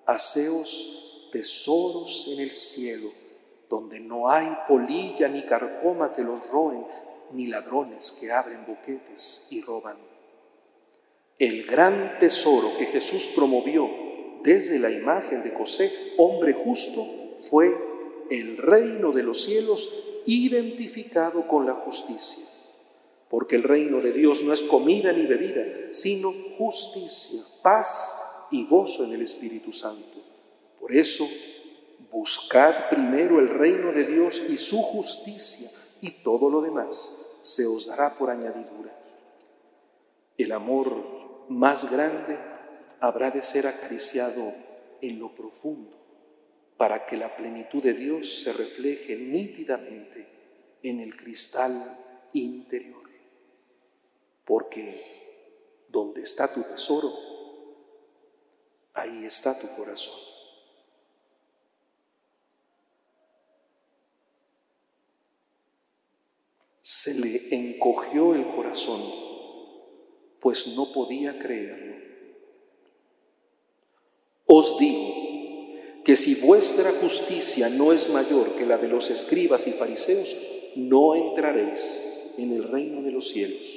Haceos 0.06 1.30
tesoros 1.32 2.28
en 2.32 2.39
el 2.41 2.52
cielo, 2.52 3.10
donde 3.67 4.00
no 4.00 4.30
hay 4.30 4.47
polilla 4.67 5.28
ni 5.28 5.43
carcoma 5.43 6.13
que 6.13 6.21
los 6.21 6.47
roen, 6.50 6.86
ni 7.32 7.47
ladrones 7.47 8.12
que 8.12 8.32
abren 8.32 8.65
boquetes 8.67 9.47
y 9.52 9.62
roban. 9.62 9.97
El 11.39 11.65
gran 11.65 12.19
tesoro 12.19 12.69
que 12.78 12.86
Jesús 12.86 13.32
promovió 13.36 13.89
desde 14.43 14.80
la 14.80 14.91
imagen 14.91 15.43
de 15.43 15.52
José, 15.52 15.91
hombre 16.17 16.54
justo, 16.54 17.06
fue 17.50 17.76
el 18.30 18.58
reino 18.58 19.12
de 19.12 19.23
los 19.23 19.43
cielos 19.43 19.89
identificado 20.27 21.47
con 21.47 21.65
la 21.65 21.73
justicia. 21.73 22.43
Porque 23.29 23.55
el 23.55 23.63
reino 23.63 24.01
de 24.01 24.11
Dios 24.11 24.43
no 24.43 24.53
es 24.53 24.61
comida 24.61 25.11
ni 25.11 25.25
bebida, 25.25 25.63
sino 25.91 26.31
justicia, 26.57 27.41
paz 27.63 28.47
y 28.51 28.65
gozo 28.65 29.05
en 29.05 29.13
el 29.13 29.21
Espíritu 29.21 29.73
Santo. 29.73 30.17
Por 30.79 30.95
eso, 30.95 31.27
buscad 32.11 32.89
primero 32.89 33.39
el 33.39 33.49
reino 33.49 33.91
de 33.91 34.05
Dios 34.05 34.41
y 34.49 34.57
su 34.57 34.81
justicia, 34.81 35.69
y 36.01 36.11
todo 36.11 36.49
lo 36.49 36.61
demás 36.61 37.39
se 37.41 37.65
os 37.65 37.87
dará 37.87 38.17
por 38.17 38.29
añadidura. 38.29 38.93
El 40.37 40.51
amor 40.51 41.45
más 41.49 41.89
grande 41.89 42.37
habrá 42.99 43.31
de 43.31 43.43
ser 43.43 43.67
acariciado 43.67 44.53
en 45.01 45.19
lo 45.19 45.33
profundo 45.33 45.96
para 46.77 47.05
que 47.05 47.17
la 47.17 47.35
plenitud 47.35 47.81
de 47.81 47.93
Dios 47.93 48.41
se 48.41 48.53
refleje 48.53 49.15
nítidamente 49.15 50.27
en 50.83 50.99
el 50.99 51.17
cristal 51.17 51.97
interior. 52.33 53.03
Porque 54.45 55.87
donde 55.89 56.21
está 56.21 56.53
tu 56.53 56.61
tesoro, 56.63 57.11
ahí 58.93 59.25
está 59.25 59.57
tu 59.59 59.67
corazón. 59.75 60.19
Se 66.81 67.13
le 67.13 67.53
encogió 67.53 68.33
el 68.33 68.47
corazón, 68.55 69.01
pues 70.39 70.67
no 70.75 70.91
podía 70.93 71.37
creerlo. 71.37 71.97
Os 74.45 74.77
digo, 74.77 75.26
que 76.07 76.15
si 76.15 76.35
vuestra 76.35 76.93
justicia 77.01 77.67
no 77.67 77.91
es 77.91 78.09
mayor 78.09 78.55
que 78.55 78.65
la 78.65 78.77
de 78.77 78.87
los 78.87 79.09
escribas 79.09 79.67
y 79.67 79.73
fariseos, 79.73 80.37
no 80.77 81.15
entraréis 81.15 82.33
en 82.37 82.53
el 82.53 82.63
reino 82.63 83.01
de 83.01 83.11
los 83.11 83.27
cielos. 83.27 83.67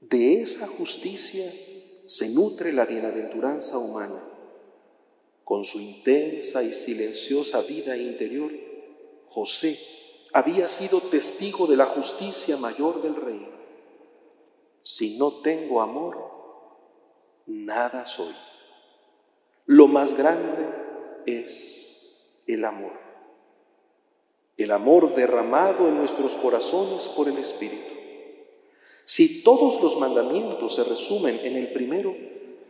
De 0.00 0.40
esa 0.40 0.66
justicia 0.66 1.44
se 2.06 2.30
nutre 2.30 2.72
la 2.72 2.86
bienaventuranza 2.86 3.76
humana. 3.76 4.24
Con 5.44 5.64
su 5.64 5.82
intensa 5.82 6.62
y 6.62 6.72
silenciosa 6.72 7.60
vida 7.60 7.98
interior, 7.98 8.50
José 9.28 9.78
había 10.32 10.66
sido 10.66 11.02
testigo 11.02 11.66
de 11.66 11.76
la 11.76 11.88
justicia 11.88 12.56
mayor 12.56 13.02
del 13.02 13.16
reino. 13.16 13.50
Si 14.80 15.18
no 15.18 15.42
tengo 15.42 15.82
amor, 15.82 16.16
nada 17.44 18.06
soy. 18.06 18.32
Lo 19.66 19.86
más 19.86 20.14
grande 20.14 20.59
es 21.26 22.40
el 22.46 22.64
amor. 22.64 22.92
El 24.56 24.72
amor 24.72 25.14
derramado 25.14 25.88
en 25.88 25.96
nuestros 25.96 26.36
corazones 26.36 27.08
por 27.08 27.28
el 27.28 27.38
Espíritu. 27.38 27.94
Si 29.04 29.42
todos 29.42 29.80
los 29.82 29.98
mandamientos 29.98 30.74
se 30.74 30.84
resumen 30.84 31.40
en 31.42 31.56
el 31.56 31.72
primero, 31.72 32.14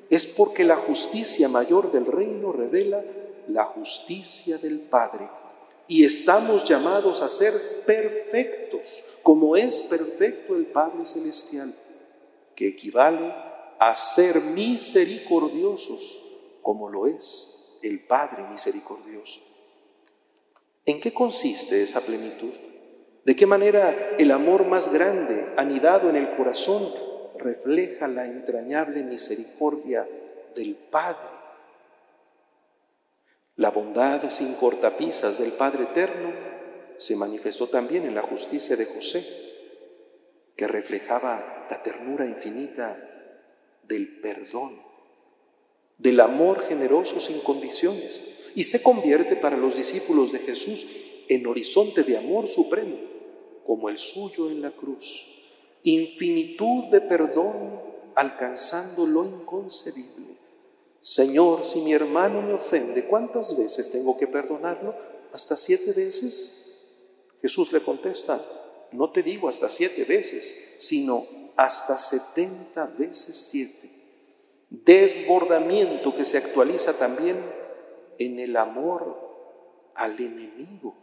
es 0.08 0.26
porque 0.26 0.64
la 0.64 0.76
justicia 0.76 1.48
mayor 1.48 1.92
del 1.92 2.06
reino 2.06 2.52
revela 2.52 3.04
la 3.48 3.64
justicia 3.64 4.58
del 4.58 4.80
Padre. 4.80 5.28
Y 5.88 6.04
estamos 6.04 6.64
llamados 6.64 7.20
a 7.20 7.28
ser 7.28 7.82
perfectos, 7.84 9.02
como 9.22 9.56
es 9.56 9.82
perfecto 9.82 10.54
el 10.54 10.66
Padre 10.66 11.04
Celestial, 11.04 11.74
que 12.54 12.68
equivale 12.68 13.34
a 13.78 13.94
ser 13.94 14.40
misericordiosos 14.40 16.18
como 16.62 16.88
lo 16.88 17.06
es 17.06 17.59
el 17.82 18.00
Padre 18.00 18.44
misericordioso. 18.50 19.40
¿En 20.86 21.00
qué 21.00 21.12
consiste 21.12 21.82
esa 21.82 22.00
plenitud? 22.00 22.52
¿De 23.24 23.36
qué 23.36 23.46
manera 23.46 24.16
el 24.18 24.30
amor 24.30 24.66
más 24.66 24.92
grande, 24.92 25.52
anidado 25.56 26.08
en 26.08 26.16
el 26.16 26.34
corazón, 26.36 26.82
refleja 27.38 28.08
la 28.08 28.26
entrañable 28.26 29.02
misericordia 29.02 30.08
del 30.54 30.74
Padre? 30.74 31.28
La 33.56 33.70
bondad 33.70 34.28
sin 34.30 34.54
cortapisas 34.54 35.38
del 35.38 35.52
Padre 35.52 35.84
Eterno 35.84 36.32
se 36.96 37.14
manifestó 37.14 37.68
también 37.68 38.06
en 38.06 38.14
la 38.14 38.22
justicia 38.22 38.76
de 38.76 38.86
José, 38.86 39.24
que 40.56 40.66
reflejaba 40.66 41.66
la 41.70 41.82
ternura 41.82 42.26
infinita 42.26 42.96
del 43.82 44.20
perdón 44.20 44.89
del 46.00 46.20
amor 46.20 46.62
generoso 46.62 47.20
sin 47.20 47.40
condiciones 47.40 48.22
y 48.54 48.64
se 48.64 48.82
convierte 48.82 49.36
para 49.36 49.56
los 49.56 49.76
discípulos 49.76 50.32
de 50.32 50.38
Jesús 50.40 50.86
en 51.28 51.46
horizonte 51.46 52.02
de 52.02 52.16
amor 52.16 52.48
supremo, 52.48 52.96
como 53.64 53.88
el 53.88 53.98
suyo 53.98 54.50
en 54.50 54.62
la 54.62 54.70
cruz. 54.70 55.26
Infinitud 55.82 56.84
de 56.90 57.00
perdón 57.02 57.82
alcanzando 58.14 59.06
lo 59.06 59.24
inconcebible. 59.24 60.38
Señor, 61.01 61.64
si 61.64 61.80
mi 61.80 61.92
hermano 61.92 62.42
me 62.42 62.55
ofende, 62.55 63.07
¿cuántas 63.07 63.57
veces 63.57 63.90
tengo 63.90 64.18
que 64.18 64.26
perdonarlo? 64.26 64.94
¿Hasta 65.32 65.57
siete 65.57 65.92
veces? 65.92 66.96
Jesús 67.40 67.72
le 67.72 67.82
contesta, 67.82 68.44
no 68.92 69.11
te 69.11 69.22
digo 69.22 69.48
hasta 69.48 69.68
siete 69.68 70.05
veces, 70.05 70.76
sino 70.80 71.26
hasta 71.57 71.98
setenta 71.98 72.86
veces 72.86 73.36
siete 73.36 73.99
desbordamiento 74.70 76.14
que 76.14 76.24
se 76.24 76.38
actualiza 76.38 76.94
también 76.94 77.44
en 78.18 78.38
el 78.38 78.56
amor 78.56 79.90
al 79.94 80.18
enemigo. 80.18 80.96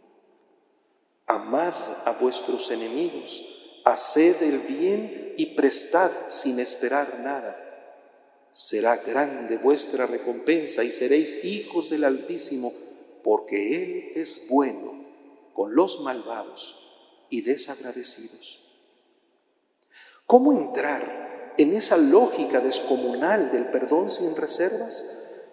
Amad 1.26 1.74
a 2.06 2.12
vuestros 2.12 2.70
enemigos, 2.70 3.44
haced 3.84 4.42
el 4.42 4.60
bien 4.60 5.34
y 5.36 5.54
prestad 5.54 6.10
sin 6.28 6.58
esperar 6.58 7.20
nada. 7.20 7.64
Será 8.52 8.96
grande 8.96 9.58
vuestra 9.58 10.06
recompensa 10.06 10.82
y 10.82 10.90
seréis 10.90 11.44
hijos 11.44 11.90
del 11.90 12.04
Altísimo, 12.04 12.72
porque 13.22 13.76
Él 13.76 14.12
es 14.14 14.46
bueno 14.48 15.04
con 15.52 15.74
los 15.74 16.00
malvados 16.00 16.80
y 17.28 17.42
desagradecidos. 17.42 18.64
¿Cómo 20.26 20.52
entrar 20.52 21.27
en 21.58 21.74
esa 21.74 21.96
lógica 21.96 22.60
descomunal 22.60 23.50
del 23.50 23.66
perdón 23.66 24.10
sin 24.10 24.34
reservas? 24.36 25.04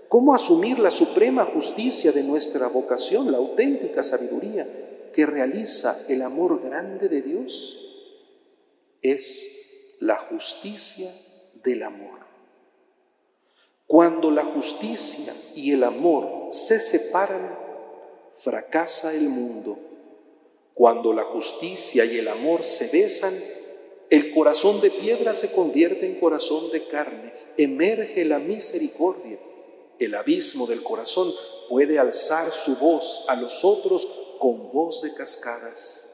¿Cómo 0.07 0.33
asumir 0.33 0.79
la 0.79 0.91
suprema 0.91 1.45
justicia 1.45 2.11
de 2.11 2.23
nuestra 2.23 2.67
vocación, 2.67 3.31
la 3.31 3.39
auténtica 3.39 4.03
sabiduría 4.03 5.09
que 5.11 5.25
realiza 5.25 5.97
el 6.07 6.21
amor 6.21 6.61
grande 6.61 7.09
de 7.09 7.21
Dios? 7.21 7.81
Es 9.01 9.97
la 9.99 10.17
justicia 10.17 11.11
del 11.63 11.83
amor. 11.83 12.19
Cuando 13.87 14.29
la 14.29 14.45
justicia 14.45 15.33
y 15.55 15.71
el 15.71 15.83
amor 15.83 16.49
se 16.51 16.79
separan, 16.79 17.57
fracasa 18.35 19.13
el 19.13 19.29
mundo. 19.29 19.79
Cuando 20.73 21.13
la 21.13 21.23
justicia 21.23 22.05
y 22.05 22.17
el 22.17 22.27
amor 22.27 22.63
se 22.63 22.89
besan, 22.89 23.33
el 24.09 24.33
corazón 24.33 24.81
de 24.81 24.91
piedra 24.91 25.33
se 25.33 25.51
convierte 25.51 26.05
en 26.05 26.19
corazón 26.19 26.71
de 26.71 26.87
carne, 26.87 27.33
emerge 27.57 28.25
la 28.25 28.39
misericordia. 28.39 29.39
El 29.97 30.15
abismo 30.15 30.67
del 30.67 30.83
corazón 30.83 31.31
puede 31.69 31.97
alzar 31.97 32.51
su 32.51 32.75
voz 32.75 33.25
a 33.27 33.35
los 33.35 33.63
otros 33.63 34.07
con 34.39 34.71
voz 34.71 35.01
de 35.01 35.13
cascadas. 35.13 36.11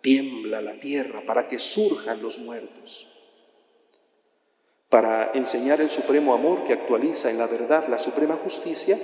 Tiembla 0.00 0.62
la 0.62 0.78
tierra 0.80 1.22
para 1.26 1.48
que 1.48 1.58
surjan 1.58 2.22
los 2.22 2.38
muertos. 2.38 3.06
Para 4.88 5.32
enseñar 5.34 5.82
el 5.82 5.90
supremo 5.90 6.32
amor 6.32 6.64
que 6.64 6.72
actualiza 6.72 7.30
en 7.30 7.38
la 7.38 7.46
verdad 7.46 7.88
la 7.88 7.98
suprema 7.98 8.38
justicia, 8.42 8.98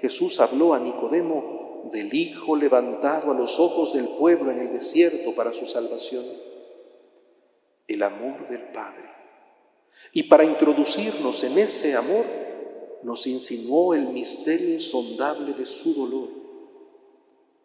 Jesús 0.00 0.38
habló 0.38 0.74
a 0.74 0.80
Nicodemo 0.80 1.88
del 1.92 2.12
Hijo 2.12 2.56
levantado 2.56 3.30
a 3.30 3.34
los 3.34 3.58
ojos 3.58 3.94
del 3.94 4.06
pueblo 4.06 4.50
en 4.50 4.60
el 4.60 4.72
desierto 4.72 5.34
para 5.34 5.54
su 5.54 5.66
salvación, 5.66 6.24
el 7.94 8.02
amor 8.02 8.48
del 8.48 8.62
Padre. 8.72 9.10
Y 10.12 10.24
para 10.24 10.44
introducirnos 10.44 11.44
en 11.44 11.58
ese 11.58 11.94
amor, 11.94 12.24
nos 13.02 13.26
insinuó 13.26 13.94
el 13.94 14.08
misterio 14.08 14.74
insondable 14.74 15.54
de 15.54 15.66
su 15.66 15.94
dolor. 15.94 16.28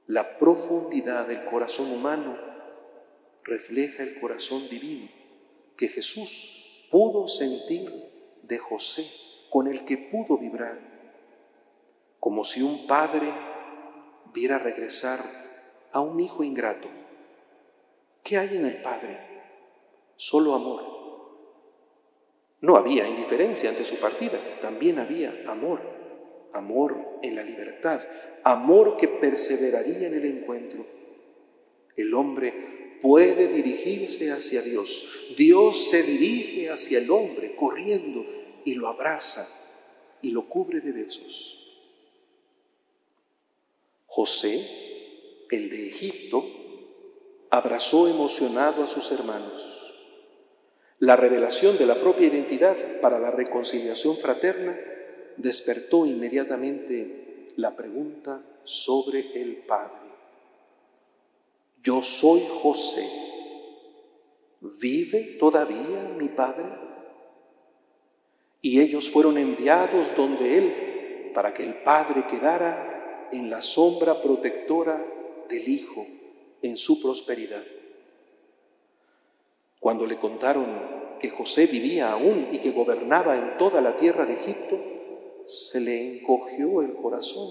La 0.08 0.38
profundidad 0.38 1.28
del 1.28 1.46
corazón 1.46 1.92
humano 1.92 2.38
refleja 3.44 4.04
el 4.04 4.20
corazón 4.20 4.68
divino 4.70 5.10
que 5.76 5.88
Jesús 5.88 6.88
pudo 6.90 7.28
sentir 7.28 7.92
de 8.44 8.58
José, 8.58 9.06
con 9.50 9.68
el 9.68 9.86
que 9.86 9.98
pudo 9.98 10.38
vibrar, 10.38 10.80
como 12.20 12.44
si 12.44 12.62
un 12.62 12.88
padre 12.88 13.34
viera 14.34 14.60
regresar 14.60 15.20
a 15.92 16.00
un 16.00 16.20
hijo 16.20 16.44
ingrato. 16.44 16.88
¿Qué 18.24 18.38
hay 18.38 18.58
en 18.58 18.66
el 18.66 18.82
padre? 18.82 19.35
Solo 20.16 20.54
amor. 20.54 20.96
No 22.62 22.78
había 22.78 23.08
indiferencia 23.08 23.70
ante 23.70 23.86
su 23.86 23.98
partida, 23.98 24.40
también 24.62 25.00
había 25.00 25.44
amor, 25.48 25.82
amor 26.54 26.98
en 27.22 27.36
la 27.36 27.44
libertad, 27.44 28.02
amor 28.44 28.96
que 28.98 29.08
perseveraría 29.08 30.08
en 30.08 30.14
el 30.14 30.26
encuentro. 30.26 30.86
El 31.96 32.14
hombre 32.14 32.98
puede 33.02 33.48
dirigirse 33.48 34.32
hacia 34.32 34.62
Dios. 34.62 35.34
Dios 35.38 35.90
se 35.90 36.02
dirige 36.02 36.72
hacia 36.72 36.98
el 37.00 37.12
hombre 37.12 37.56
corriendo 37.56 38.26
y 38.64 38.74
lo 38.74 38.88
abraza 38.88 39.48
y 40.22 40.32
lo 40.32 40.50
cubre 40.50 40.82
de 40.82 40.92
besos. 40.92 41.62
José, 44.08 45.46
el 45.52 45.70
de 45.70 45.90
Egipto, 45.90 46.44
abrazó 47.52 48.08
emocionado 48.08 48.84
a 48.84 48.88
sus 48.88 49.12
hermanos. 49.12 49.85
La 51.06 51.16
revelación 51.16 51.78
de 51.78 51.86
la 51.86 51.96
propia 51.96 52.28
identidad 52.28 52.76
para 53.00 53.20
la 53.20 53.32
reconciliación 53.32 54.18
fraterna 54.18 54.76
despertó 55.38 56.06
inmediatamente 56.06 57.52
la 57.58 57.76
pregunta 57.76 58.42
sobre 58.64 59.20
el 59.40 59.58
Padre 59.58 60.06
yo 61.86 62.02
soy 62.02 62.44
José. 62.64 63.08
¿Vive 64.60 65.38
todavía 65.40 66.16
mi 66.18 66.30
padre? 66.30 66.66
Y 68.60 68.82
ellos 68.82 69.12
fueron 69.12 69.38
enviados 69.38 70.16
donde 70.16 70.58
él 70.58 71.32
para 71.36 71.54
que 71.54 71.62
el 71.62 71.76
padre 71.84 72.26
quedara 72.26 73.30
en 73.32 73.52
la 73.52 73.62
sombra 73.62 74.20
protectora 74.20 75.06
del 75.48 75.70
hijo 75.70 76.08
en 76.64 76.76
su 76.76 77.00
prosperidad. 77.00 77.64
Cuando 79.80 80.08
le 80.08 80.18
contaron 80.18 80.95
que 81.20 81.30
José 81.30 81.68
vivía 81.68 82.12
aún 82.12 82.50
y 82.52 82.60
que 82.60 82.72
gobernaba 82.72 83.36
en 83.38 83.58
toda 83.58 83.82
la 83.82 83.96
tierra 83.98 84.26
de 84.26 84.34
Egipto, 84.34 84.80
se 85.46 85.80
le 85.80 86.20
encogió 86.20 86.82
el 86.82 86.96
corazón, 86.96 87.48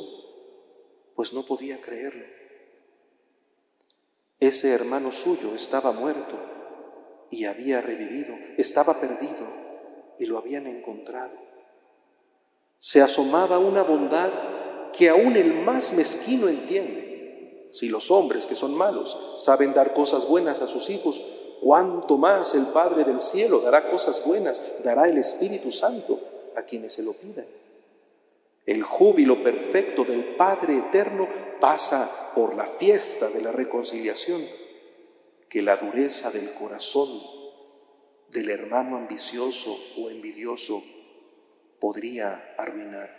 pues 1.14 1.32
no 1.32 1.44
podía 1.44 1.80
creerlo. 1.80 2.24
Ese 4.40 4.72
hermano 4.72 5.12
suyo 5.12 5.54
estaba 5.54 5.92
muerto 5.92 6.38
y 7.30 7.44
había 7.44 7.80
revivido, 7.80 8.34
estaba 8.58 9.00
perdido 9.00 9.46
y 10.18 10.26
lo 10.26 10.38
habían 10.38 10.66
encontrado. 10.66 11.32
Se 12.78 13.00
asomaba 13.00 13.58
una 13.58 13.82
bondad 13.82 14.30
que 14.92 15.08
aún 15.08 15.36
el 15.36 15.54
más 15.54 15.92
mezquino 15.94 16.48
entiende. 16.48 17.68
Si 17.70 17.88
los 17.88 18.10
hombres 18.10 18.46
que 18.46 18.54
son 18.54 18.76
malos 18.76 19.34
saben 19.36 19.72
dar 19.72 19.94
cosas 19.94 20.28
buenas 20.28 20.60
a 20.60 20.66
sus 20.66 20.90
hijos, 20.90 21.22
cuánto 21.64 22.18
más 22.18 22.54
el 22.54 22.66
Padre 22.66 23.04
del 23.04 23.20
cielo 23.20 23.60
dará 23.60 23.88
cosas 23.88 24.22
buenas, 24.22 24.62
dará 24.84 25.08
el 25.08 25.16
Espíritu 25.16 25.72
Santo 25.72 26.20
a 26.54 26.62
quienes 26.62 26.92
se 26.92 27.02
lo 27.02 27.14
pidan. 27.14 27.46
El 28.66 28.82
júbilo 28.82 29.42
perfecto 29.42 30.04
del 30.04 30.36
Padre 30.36 30.76
eterno 30.76 31.26
pasa 31.60 32.32
por 32.34 32.54
la 32.54 32.66
fiesta 32.66 33.30
de 33.30 33.40
la 33.40 33.50
reconciliación 33.50 34.42
que 35.48 35.62
la 35.62 35.78
dureza 35.78 36.30
del 36.30 36.52
corazón 36.52 37.08
del 38.28 38.50
hermano 38.50 38.98
ambicioso 38.98 39.74
o 39.98 40.10
envidioso 40.10 40.82
podría 41.80 42.54
arruinar. 42.58 43.10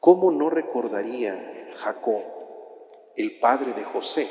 ¿Cómo 0.00 0.30
no 0.30 0.48
recordaría 0.48 1.72
Jacob, 1.74 2.22
el 3.16 3.38
padre 3.38 3.74
de 3.74 3.84
José, 3.84 4.26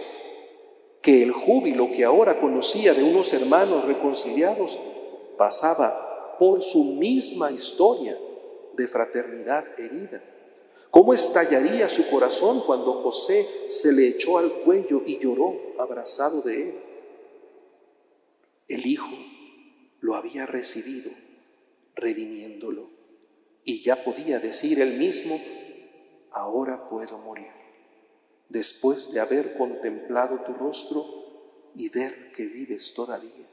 que 1.08 1.24
el 1.24 1.32
júbilo 1.32 1.90
que 1.90 2.04
ahora 2.04 2.38
conocía 2.38 2.94
de 2.94 3.02
unos 3.02 3.32
hermanos 3.32 3.86
reconciliados 3.86 4.78
pasaba 5.38 6.36
por 6.38 6.62
su 6.62 6.84
misma 6.84 7.50
historia 7.50 8.20
de 8.76 8.88
fraternidad 8.90 9.64
herida. 9.80 10.22
¿Cómo 10.92 11.14
estallaría 11.14 11.88
su 11.88 12.10
corazón 12.10 12.62
cuando 12.66 12.92
José 13.04 13.48
se 13.70 13.94
le 13.94 14.06
echó 14.06 14.38
al 14.38 14.52
cuello 14.52 15.02
y 15.06 15.18
lloró 15.18 15.56
abrazado 15.80 16.42
de 16.42 16.64
él? 16.64 16.76
El 18.68 18.86
Hijo 18.86 19.08
lo 20.02 20.14
había 20.16 20.46
recibido, 20.46 21.10
redimiéndolo, 21.96 22.90
y 23.64 23.82
ya 23.82 24.04
podía 24.04 24.40
decir 24.40 24.82
él 24.82 24.98
mismo, 24.98 25.40
ahora 26.32 26.90
puedo 26.90 27.18
morir, 27.20 27.48
después 28.50 29.12
de 29.12 29.20
haber 29.20 29.58
contemplado 29.58 30.40
tu 30.46 30.54
rostro 30.54 31.06
y 31.76 31.90
ver 31.90 32.32
que 32.32 32.46
vives 32.46 32.94
todavía. 32.94 33.48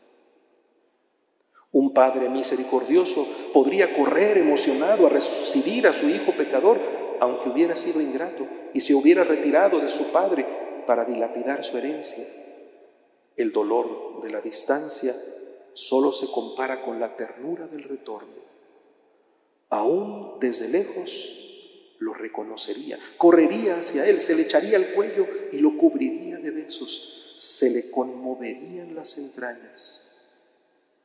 Un 1.72 1.92
padre 1.92 2.28
misericordioso 2.28 3.26
podría 3.52 3.96
correr 3.96 4.38
emocionado 4.38 5.06
a 5.06 5.10
recibir 5.10 5.88
a 5.88 5.92
su 5.92 6.08
hijo 6.08 6.32
pecador, 6.32 6.80
aunque 7.20 7.48
hubiera 7.48 7.74
sido 7.74 8.00
ingrato 8.00 8.46
y 8.72 8.80
se 8.80 8.94
hubiera 8.94 9.24
retirado 9.24 9.80
de 9.80 9.88
su 9.88 10.12
padre 10.12 10.46
para 10.86 11.04
dilapidar 11.04 11.64
su 11.64 11.76
herencia. 11.76 12.24
El 13.36 13.52
dolor 13.52 14.22
de 14.22 14.30
la 14.30 14.40
distancia 14.40 15.14
solo 15.72 16.12
se 16.12 16.30
compara 16.30 16.84
con 16.84 17.00
la 17.00 17.16
ternura 17.16 17.66
del 17.66 17.82
retorno. 17.82 18.44
Aún 19.70 20.38
desde 20.38 20.68
lejos 20.68 21.43
lo 22.04 22.14
reconocería, 22.14 22.98
correría 23.16 23.78
hacia 23.78 24.06
él, 24.06 24.20
se 24.20 24.34
le 24.34 24.42
echaría 24.42 24.76
al 24.76 24.94
cuello 24.94 25.26
y 25.52 25.58
lo 25.58 25.76
cubriría 25.76 26.38
de 26.38 26.50
besos, 26.50 27.34
se 27.36 27.70
le 27.70 27.90
conmoverían 27.90 28.94
las 28.94 29.18
entrañas 29.18 30.04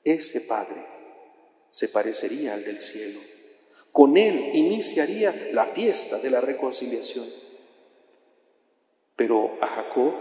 ese 0.04 0.41
Padre 0.41 0.86
se 1.70 1.88
parecería 1.88 2.54
al 2.54 2.64
del 2.64 2.80
cielo. 2.80 3.20
Con 3.91 4.18
él 4.18 4.52
iniciaría 4.54 5.50
la 5.52 5.66
fiesta 5.66 6.20
de 6.20 6.30
la 6.30 6.41
reconciliación. 6.41 7.28
Pero 9.16 9.58
a 9.62 9.68
Jacob 9.68 10.14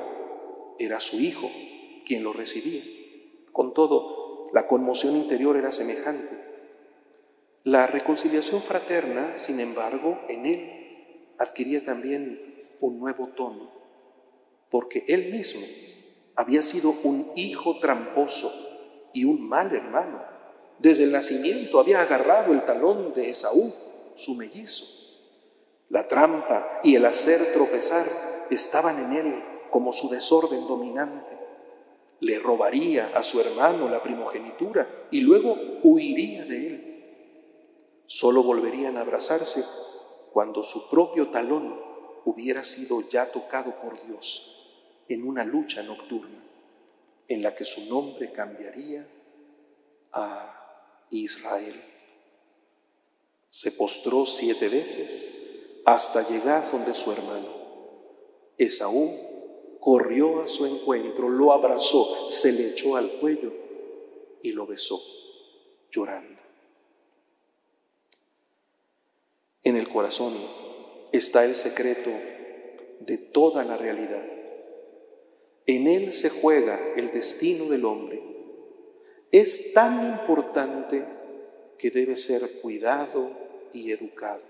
era 0.78 1.00
su 1.00 1.20
hijo 1.20 1.50
quien 2.04 2.24
lo 2.24 2.32
recibía. 2.32 2.82
Con 3.52 3.72
todo, 3.72 4.50
la 4.52 4.66
conmoción 4.66 5.16
interior 5.16 5.56
era 5.56 5.72
semejante. 5.72 6.47
La 7.64 7.86
reconciliación 7.86 8.62
fraterna, 8.62 9.36
sin 9.36 9.60
embargo, 9.60 10.20
en 10.28 10.46
él 10.46 11.34
adquiría 11.38 11.84
también 11.84 12.66
un 12.80 12.98
nuevo 13.00 13.28
tono, 13.28 13.70
porque 14.70 15.04
él 15.08 15.30
mismo 15.32 15.66
había 16.36 16.62
sido 16.62 16.94
un 17.02 17.32
hijo 17.34 17.80
tramposo 17.80 18.52
y 19.12 19.24
un 19.24 19.48
mal 19.48 19.74
hermano. 19.74 20.22
Desde 20.78 21.04
el 21.04 21.12
nacimiento 21.12 21.80
había 21.80 22.00
agarrado 22.00 22.52
el 22.52 22.64
talón 22.64 23.12
de 23.14 23.28
Esaú, 23.28 23.72
su 24.14 24.34
mellizo. 24.36 24.84
La 25.88 26.06
trampa 26.06 26.80
y 26.84 26.94
el 26.94 27.04
hacer 27.06 27.52
tropezar 27.52 28.06
estaban 28.50 29.04
en 29.04 29.12
él 29.12 29.44
como 29.70 29.92
su 29.92 30.08
desorden 30.08 30.66
dominante. 30.68 31.36
Le 32.20 32.38
robaría 32.38 33.10
a 33.14 33.22
su 33.22 33.40
hermano 33.40 33.88
la 33.88 34.02
primogenitura 34.02 35.06
y 35.10 35.20
luego 35.20 35.56
huiría 35.82 36.44
de 36.44 36.66
él. 36.66 36.87
Solo 38.08 38.42
volverían 38.42 38.96
a 38.96 39.02
abrazarse 39.02 39.62
cuando 40.32 40.62
su 40.62 40.88
propio 40.88 41.28
talón 41.28 41.78
hubiera 42.24 42.64
sido 42.64 43.02
ya 43.02 43.30
tocado 43.30 43.78
por 43.82 44.02
Dios 44.06 45.04
en 45.08 45.28
una 45.28 45.44
lucha 45.44 45.82
nocturna 45.82 46.42
en 47.28 47.42
la 47.42 47.54
que 47.54 47.66
su 47.66 47.84
nombre 47.84 48.32
cambiaría 48.32 49.06
a 50.12 51.04
Israel. 51.10 51.78
Se 53.50 53.72
postró 53.72 54.24
siete 54.24 54.70
veces 54.70 55.82
hasta 55.84 56.26
llegar 56.26 56.72
donde 56.72 56.94
su 56.94 57.12
hermano. 57.12 57.58
Esaú 58.56 59.10
corrió 59.80 60.42
a 60.42 60.48
su 60.48 60.64
encuentro, 60.64 61.28
lo 61.28 61.52
abrazó, 61.52 62.30
se 62.30 62.52
le 62.52 62.70
echó 62.70 62.96
al 62.96 63.20
cuello 63.20 63.52
y 64.42 64.52
lo 64.52 64.66
besó, 64.66 64.98
llorando. 65.90 66.37
En 69.68 69.76
el 69.76 69.90
corazón 69.90 70.32
está 71.12 71.44
el 71.44 71.54
secreto 71.54 72.08
de 73.00 73.18
toda 73.18 73.64
la 73.64 73.76
realidad. 73.76 74.24
En 75.66 75.86
él 75.86 76.14
se 76.14 76.30
juega 76.30 76.80
el 76.96 77.12
destino 77.12 77.66
del 77.66 77.84
hombre. 77.84 78.18
Es 79.30 79.74
tan 79.74 80.10
importante 80.10 81.04
que 81.76 81.90
debe 81.90 82.16
ser 82.16 82.50
cuidado 82.62 83.30
y 83.74 83.92
educado. 83.92 84.40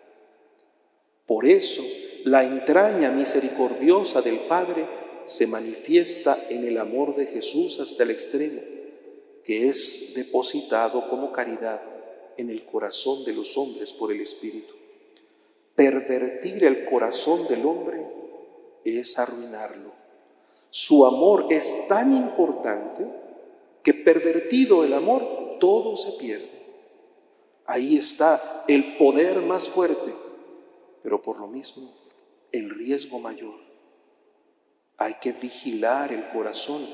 Por 1.27 1.47
eso, 1.47 1.83
la 2.23 2.45
entraña 2.45 3.11
misericordiosa 3.11 4.23
del 4.23 4.39
Padre 4.47 4.87
se 5.27 5.49
manifiesta 5.49 6.47
en 6.49 6.65
el 6.65 6.79
amor 6.79 7.17
de 7.17 7.27
Jesús 7.27 7.81
hasta 7.81 8.05
el 8.05 8.13
extremo, 8.13 8.61
que 9.43 9.69
es 9.69 10.13
depositado 10.15 11.11
como 11.11 11.33
caridad 11.33 11.83
en 12.37 12.51
el 12.51 12.65
corazón 12.65 13.25
de 13.25 13.33
los 13.33 13.59
hombres 13.59 13.93
por 13.93 14.13
el 14.13 14.21
Espíritu. 14.21 14.78
Pervertir 15.79 16.65
el 16.65 16.87
corazón 16.87 17.47
del 17.47 17.65
hombre 17.65 18.05
es 18.85 19.17
arruinarlo. 19.17 19.93
Su 20.71 21.07
amor 21.07 21.47
es 21.51 21.87
tan 21.87 22.13
importante 22.13 23.07
que 23.85 23.95
pervertido 23.95 24.83
el 24.83 24.93
amor, 24.93 25.59
todo 25.61 25.97
se 25.97 26.19
pierde. 26.19 26.51
Ahí 27.65 27.97
está 27.97 28.65
el 28.67 28.97
poder 28.97 29.41
más 29.43 29.69
fuerte, 29.69 30.13
pero 31.05 31.23
por 31.23 31.39
lo 31.39 31.47
mismo 31.47 31.93
el 32.51 32.71
riesgo 32.71 33.21
mayor. 33.21 33.61
Hay 34.97 35.15
que 35.21 35.31
vigilar 35.31 36.13
el 36.13 36.29
corazón 36.31 36.89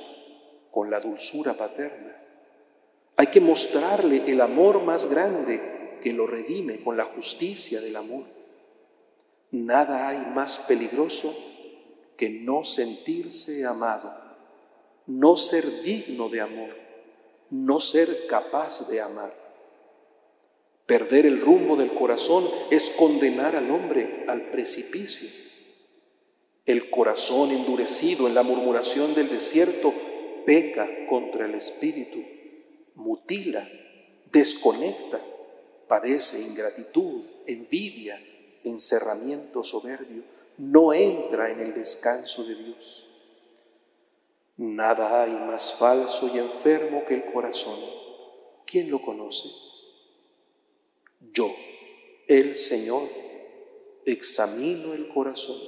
con 0.70 0.91
la 0.91 1.01
dulzura 1.01 1.55
paterna. 1.55 2.22
Hay 3.16 3.28
que 3.28 3.41
mostrarle 3.41 4.24
el 4.26 4.43
amor 4.43 4.82
más 4.82 5.09
grande 5.09 6.01
que 6.03 6.12
lo 6.12 6.26
redime 6.26 6.85
con 6.85 6.99
la 6.99 7.05
justicia 7.07 7.80
del 7.80 7.97
amor. 7.97 8.34
Nada 9.55 10.09
hay 10.09 10.18
más 10.34 10.59
peligroso 10.59 11.32
que 12.16 12.28
no 12.28 12.64
sentirse 12.64 13.64
amado, 13.64 14.12
no 15.07 15.36
ser 15.36 15.82
digno 15.82 16.28
de 16.28 16.40
amor, 16.40 16.76
no 17.50 17.78
ser 17.78 18.26
capaz 18.26 18.88
de 18.88 19.00
amar. 19.00 19.32
Perder 20.86 21.26
el 21.26 21.40
rumbo 21.40 21.76
del 21.76 21.94
corazón 21.94 22.44
es 22.72 22.90
condenar 22.90 23.55
al 23.55 23.70
hombre 23.70 24.24
al 24.26 24.50
precipicio. 24.50 25.30
El 26.66 26.90
corazón 26.90 27.52
endurecido 27.52 28.26
en 28.26 28.34
la 28.34 28.42
murmuración 28.42 29.14
del 29.14 29.28
desierto 29.28 29.94
peca 30.44 31.07
contra 31.09 31.46
el 31.46 31.55
espíritu, 31.55 32.24
mutila, 32.96 33.70
desconecta, 34.32 35.20
padece 35.86 36.42
ingratitud, 36.42 37.22
envidia, 37.46 38.20
encerramiento 38.65 39.62
soberbio, 39.62 40.23
no 40.59 40.93
entra 40.93 41.51
en 41.51 41.61
el 41.61 41.75
descanso 41.75 42.45
de 42.45 42.55
Dios. 42.55 43.07
Nada 44.57 45.23
hay 45.23 45.33
más 45.33 45.75
falso 45.75 46.31
y 46.33 46.39
enfermo 46.39 47.05
que 47.07 47.15
el 47.15 47.33
corazón. 47.33 47.79
¿Quién 48.65 48.91
lo 48.91 49.03
conoce? 49.03 49.49
Yo, 51.33 51.51
el 52.29 52.57
Señor, 52.57 53.09
examino 54.07 54.93
el 54.93 55.09
corazón, 55.09 55.59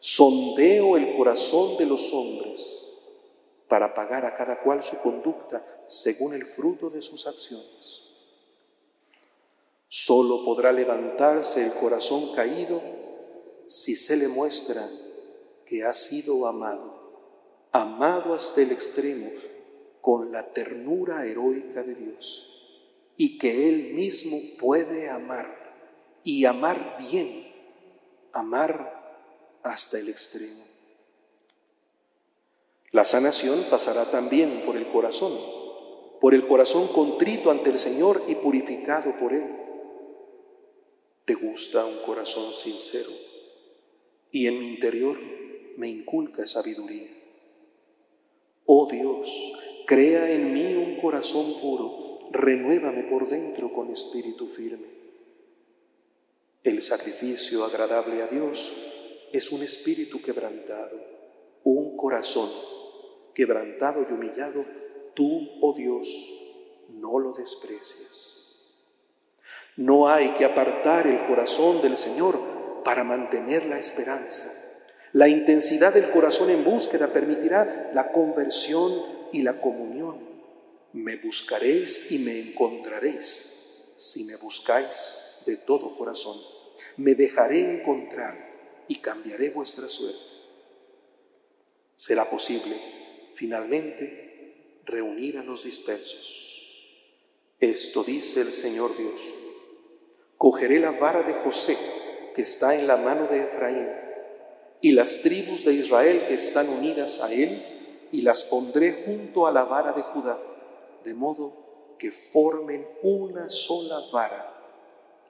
sondeo 0.00 0.96
el 0.96 1.16
corazón 1.16 1.76
de 1.76 1.86
los 1.86 2.12
hombres 2.12 2.86
para 3.68 3.94
pagar 3.94 4.24
a 4.24 4.36
cada 4.36 4.60
cual 4.60 4.82
su 4.82 4.98
conducta 4.98 5.64
según 5.86 6.34
el 6.34 6.44
fruto 6.44 6.90
de 6.90 7.02
sus 7.02 7.26
acciones. 7.26 8.05
Solo 9.98 10.44
podrá 10.44 10.72
levantarse 10.72 11.64
el 11.64 11.72
corazón 11.72 12.34
caído 12.34 12.82
si 13.66 13.96
se 13.96 14.14
le 14.18 14.28
muestra 14.28 14.86
que 15.64 15.84
ha 15.84 15.94
sido 15.94 16.46
amado, 16.46 17.70
amado 17.72 18.34
hasta 18.34 18.60
el 18.60 18.72
extremo, 18.72 19.30
con 20.02 20.32
la 20.32 20.52
ternura 20.52 21.24
heroica 21.24 21.82
de 21.82 21.94
Dios, 21.94 22.46
y 23.16 23.38
que 23.38 23.70
Él 23.70 23.94
mismo 23.94 24.36
puede 24.60 25.08
amar, 25.08 26.20
y 26.22 26.44
amar 26.44 26.98
bien, 26.98 27.50
amar 28.34 29.58
hasta 29.62 29.98
el 29.98 30.10
extremo. 30.10 30.62
La 32.92 33.06
sanación 33.06 33.64
pasará 33.70 34.10
también 34.10 34.62
por 34.66 34.76
el 34.76 34.92
corazón, 34.92 35.32
por 36.20 36.34
el 36.34 36.46
corazón 36.46 36.86
contrito 36.88 37.50
ante 37.50 37.70
el 37.70 37.78
Señor 37.78 38.24
y 38.28 38.34
purificado 38.34 39.18
por 39.18 39.32
Él. 39.32 39.65
¿Te 41.26 41.34
gusta 41.34 41.84
un 41.84 41.98
corazón 42.06 42.54
sincero? 42.54 43.10
y 44.36 44.46
en 44.48 44.58
mi 44.58 44.68
interior 44.68 45.18
me 45.78 45.88
inculca 45.88 46.46
sabiduría. 46.46 47.08
Oh 48.66 48.86
Dios, 48.90 49.30
crea 49.86 50.30
en 50.30 50.52
mí 50.52 50.74
un 50.74 51.00
corazón 51.00 51.58
puro, 51.58 52.28
renuévame 52.32 53.04
por 53.04 53.30
dentro 53.30 53.72
con 53.72 53.90
espíritu 53.90 54.46
firme. 54.46 54.88
El 56.64 56.82
sacrificio 56.82 57.64
agradable 57.64 58.20
a 58.20 58.26
Dios 58.26 58.74
es 59.32 59.50
un 59.52 59.62
espíritu 59.62 60.20
quebrantado, 60.20 61.00
un 61.64 61.96
corazón 61.96 62.50
quebrantado 63.32 64.06
y 64.06 64.12
humillado, 64.12 64.66
tú, 65.14 65.48
oh 65.62 65.72
Dios, 65.72 66.08
no 66.90 67.18
lo 67.18 67.32
desprecias. 67.32 68.35
No 69.76 70.08
hay 70.08 70.34
que 70.34 70.44
apartar 70.44 71.06
el 71.06 71.26
corazón 71.26 71.82
del 71.82 71.96
Señor 71.96 72.82
para 72.82 73.04
mantener 73.04 73.66
la 73.66 73.78
esperanza. 73.78 74.50
La 75.12 75.28
intensidad 75.28 75.92
del 75.92 76.10
corazón 76.10 76.50
en 76.50 76.64
búsqueda 76.64 77.12
permitirá 77.12 77.90
la 77.94 78.10
conversión 78.10 78.92
y 79.32 79.42
la 79.42 79.60
comunión. 79.60 80.18
Me 80.92 81.16
buscaréis 81.16 82.10
y 82.10 82.18
me 82.18 82.38
encontraréis 82.40 83.94
si 83.98 84.24
me 84.24 84.36
buscáis 84.36 85.42
de 85.46 85.56
todo 85.56 85.96
corazón. 85.96 86.36
Me 86.96 87.14
dejaré 87.14 87.60
encontrar 87.60 88.84
y 88.88 88.96
cambiaré 88.96 89.50
vuestra 89.50 89.88
suerte. 89.88 90.36
Será 91.96 92.28
posible, 92.30 92.76
finalmente, 93.34 94.80
reunir 94.84 95.38
a 95.38 95.42
los 95.42 95.64
dispersos. 95.64 96.62
Esto 97.58 98.04
dice 98.04 98.42
el 98.42 98.52
Señor 98.52 98.96
Dios. 98.96 99.20
Cogeré 100.38 100.78
la 100.78 100.92
vara 100.92 101.22
de 101.22 101.34
José 101.34 101.76
que 102.34 102.42
está 102.42 102.74
en 102.74 102.86
la 102.86 102.98
mano 102.98 103.26
de 103.28 103.44
Efraín, 103.44 103.88
y 104.82 104.92
las 104.92 105.22
tribus 105.22 105.64
de 105.64 105.72
Israel 105.72 106.26
que 106.28 106.34
están 106.34 106.68
unidas 106.68 107.18
a 107.22 107.32
él, 107.32 108.08
y 108.12 108.20
las 108.20 108.44
pondré 108.44 109.04
junto 109.06 109.46
a 109.46 109.52
la 109.52 109.64
vara 109.64 109.92
de 109.92 110.02
Judá, 110.02 110.38
de 111.02 111.14
modo 111.14 111.96
que 111.98 112.10
formen 112.10 112.86
una 113.02 113.48
sola 113.48 114.00
vara 114.12 114.52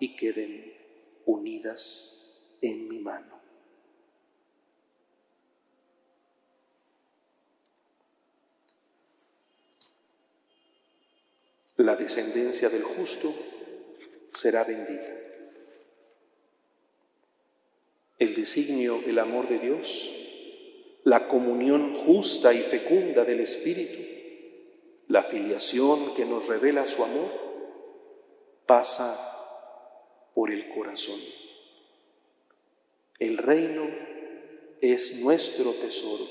y 0.00 0.16
queden 0.16 0.74
unidas 1.26 2.56
en 2.60 2.88
mi 2.88 2.98
mano. 2.98 3.36
La 11.76 11.94
descendencia 11.94 12.68
del 12.68 12.82
justo 12.82 13.32
será 14.36 14.64
bendita. 14.64 15.16
el 18.18 18.34
designio, 18.34 19.00
el 19.06 19.18
amor 19.18 19.48
de 19.48 19.58
Dios, 19.58 20.10
la 21.04 21.28
comunión 21.28 21.96
justa 21.98 22.52
y 22.54 22.60
fecunda 22.60 23.24
del 23.24 23.40
Espíritu, 23.40 24.04
La 25.08 25.22
filiación 25.22 26.16
que 26.16 26.24
nos 26.24 26.48
revela 26.48 26.84
su 26.84 27.04
amor 27.04 27.30
pasa 28.66 29.16
por 30.34 30.50
el 30.50 30.68
corazón. 30.74 31.20
El 33.20 33.38
reino 33.38 33.88
es 34.80 35.20
nuestro 35.20 35.70
tesoro 35.74 36.24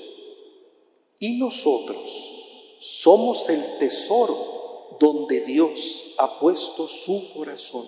y 1.18 1.38
nosotros 1.38 2.76
somos 2.80 3.48
el 3.48 3.62
tesoro 3.78 4.55
donde 4.98 5.40
Dios 5.40 6.14
ha 6.18 6.38
puesto 6.38 6.88
su 6.88 7.32
corazón, 7.34 7.86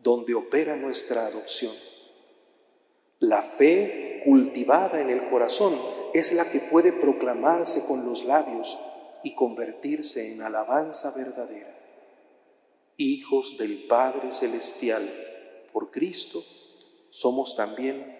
donde 0.00 0.34
opera 0.34 0.76
nuestra 0.76 1.26
adopción. 1.26 1.74
La 3.18 3.42
fe 3.42 4.22
cultivada 4.24 5.00
en 5.00 5.10
el 5.10 5.28
corazón 5.28 5.74
es 6.14 6.32
la 6.32 6.50
que 6.50 6.60
puede 6.60 6.92
proclamarse 6.92 7.86
con 7.86 8.06
los 8.06 8.24
labios 8.24 8.78
y 9.22 9.34
convertirse 9.34 10.32
en 10.32 10.42
alabanza 10.42 11.12
verdadera. 11.16 11.74
Hijos 12.96 13.56
del 13.58 13.86
Padre 13.86 14.32
Celestial, 14.32 15.08
por 15.72 15.90
Cristo, 15.90 16.42
somos 17.10 17.56
también 17.56 18.16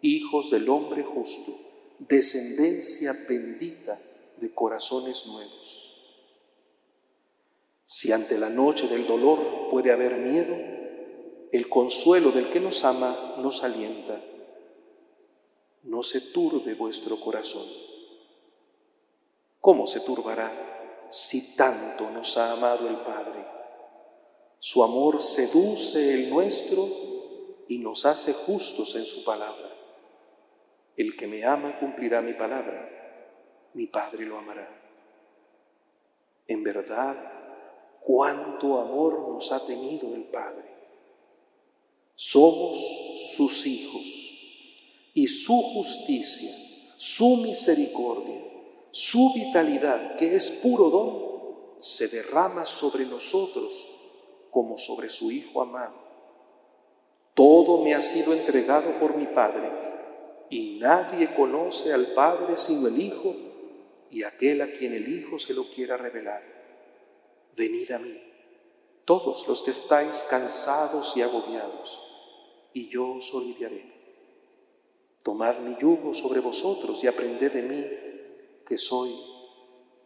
hijos 0.00 0.50
del 0.50 0.68
hombre 0.68 1.02
justo, 1.04 1.52
descendencia 1.98 3.14
bendita 3.28 4.00
de 4.38 4.54
corazones 4.54 5.26
nuevos. 5.26 5.89
Si 7.92 8.12
ante 8.12 8.38
la 8.38 8.48
noche 8.48 8.86
del 8.86 9.04
dolor 9.04 9.68
puede 9.68 9.90
haber 9.90 10.18
miedo, 10.18 10.54
el 11.50 11.68
consuelo 11.68 12.30
del 12.30 12.48
que 12.48 12.60
nos 12.60 12.84
ama 12.84 13.34
nos 13.38 13.64
alienta. 13.64 14.20
No 15.82 16.04
se 16.04 16.20
turbe 16.20 16.74
vuestro 16.74 17.18
corazón. 17.18 17.66
¿Cómo 19.60 19.88
se 19.88 19.98
turbará 20.02 21.08
si 21.10 21.56
tanto 21.56 22.08
nos 22.10 22.36
ha 22.36 22.52
amado 22.52 22.86
el 22.86 22.98
Padre? 22.98 23.44
Su 24.60 24.84
amor 24.84 25.20
seduce 25.20 26.14
el 26.14 26.30
nuestro 26.30 26.86
y 27.66 27.78
nos 27.78 28.06
hace 28.06 28.32
justos 28.32 28.94
en 28.94 29.04
su 29.04 29.24
palabra. 29.24 29.68
El 30.96 31.16
que 31.16 31.26
me 31.26 31.44
ama 31.44 31.76
cumplirá 31.80 32.22
mi 32.22 32.34
palabra, 32.34 33.68
mi 33.74 33.88
Padre 33.88 34.26
lo 34.26 34.38
amará. 34.38 34.80
En 36.46 36.62
verdad, 36.62 37.39
cuánto 38.02 38.78
amor 38.80 39.28
nos 39.28 39.52
ha 39.52 39.64
tenido 39.66 40.14
el 40.14 40.24
Padre. 40.24 40.70
Somos 42.14 42.78
sus 43.36 43.66
hijos 43.66 44.30
y 45.14 45.26
su 45.26 45.60
justicia, 45.60 46.52
su 46.96 47.36
misericordia, 47.36 48.42
su 48.90 49.32
vitalidad, 49.34 50.16
que 50.16 50.34
es 50.34 50.50
puro 50.50 50.90
don, 50.90 51.30
se 51.80 52.08
derrama 52.08 52.64
sobre 52.64 53.06
nosotros 53.06 53.90
como 54.50 54.76
sobre 54.76 55.08
su 55.08 55.30
Hijo 55.30 55.62
amado. 55.62 55.94
Todo 57.34 57.82
me 57.82 57.94
ha 57.94 58.00
sido 58.00 58.34
entregado 58.34 58.98
por 58.98 59.16
mi 59.16 59.26
Padre 59.26 59.70
y 60.50 60.78
nadie 60.78 61.34
conoce 61.34 61.92
al 61.92 62.08
Padre 62.08 62.56
sino 62.56 62.88
el 62.88 63.00
Hijo 63.00 63.34
y 64.10 64.24
aquel 64.24 64.60
a 64.60 64.72
quien 64.72 64.92
el 64.92 65.08
Hijo 65.08 65.38
se 65.38 65.54
lo 65.54 65.70
quiera 65.70 65.96
revelar. 65.96 66.59
Venid 67.56 67.90
a 67.92 67.98
mí, 67.98 68.20
todos 69.04 69.46
los 69.48 69.62
que 69.62 69.72
estáis 69.72 70.24
cansados 70.24 71.16
y 71.16 71.22
agobiados, 71.22 72.00
y 72.72 72.88
yo 72.88 73.14
os 73.14 73.32
aliviaré. 73.34 74.00
Tomad 75.22 75.58
mi 75.58 75.76
yugo 75.80 76.14
sobre 76.14 76.40
vosotros 76.40 77.02
y 77.04 77.06
aprended 77.06 77.52
de 77.52 77.62
mí, 77.62 77.86
que 78.66 78.78
soy 78.78 79.14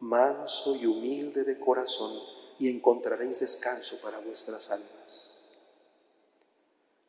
manso 0.01 0.77
y 0.77 0.87
humilde 0.87 1.45
de 1.45 1.59
corazón, 1.59 2.19
y 2.59 2.69
encontraréis 2.69 3.41
descanso 3.41 4.01
para 4.03 4.19
vuestras 4.21 4.71
almas. 4.71 5.39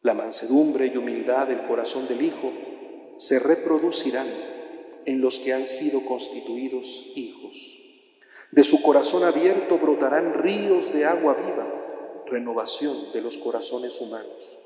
La 0.01 0.13
mansedumbre 0.13 0.87
y 0.87 0.97
humildad 0.97 1.47
del 1.47 1.65
corazón 1.67 2.07
del 2.07 2.21
Hijo 2.21 2.51
se 3.17 3.39
reproducirán 3.39 4.27
en 5.05 5.21
los 5.21 5.39
que 5.39 5.53
han 5.53 5.65
sido 5.65 6.05
constituidos 6.05 7.11
hijos. 7.15 7.84
De 8.55 8.63
su 8.63 8.81
corazón 8.81 9.25
abierto 9.25 9.77
brotarán 9.77 10.33
ríos 10.33 10.93
de 10.93 11.03
agua 11.03 11.33
viva, 11.33 12.23
renovación 12.25 13.11
de 13.11 13.19
los 13.19 13.37
corazones 13.37 13.99
humanos, 13.99 14.57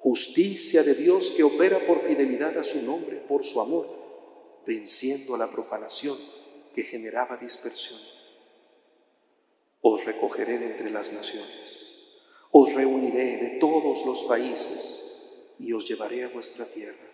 justicia 0.00 0.82
de 0.82 0.94
Dios 0.94 1.30
que 1.30 1.42
opera 1.42 1.86
por 1.86 2.00
fidelidad 2.00 2.58
a 2.58 2.62
su 2.62 2.82
nombre, 2.82 3.16
por 3.16 3.42
su 3.42 3.62
amor, 3.62 3.88
venciendo 4.66 5.34
a 5.34 5.38
la 5.38 5.50
profanación 5.50 6.18
que 6.74 6.82
generaba 6.82 7.38
dispersión. 7.38 7.98
Os 9.80 10.04
recogeré 10.04 10.58
de 10.58 10.66
entre 10.66 10.90
las 10.90 11.10
naciones, 11.14 11.90
os 12.50 12.74
reuniré 12.74 13.38
de 13.38 13.48
todos 13.58 14.04
los 14.04 14.24
países 14.24 15.54
y 15.58 15.72
os 15.72 15.88
llevaré 15.88 16.24
a 16.24 16.28
vuestra 16.28 16.66
tierra 16.66 17.12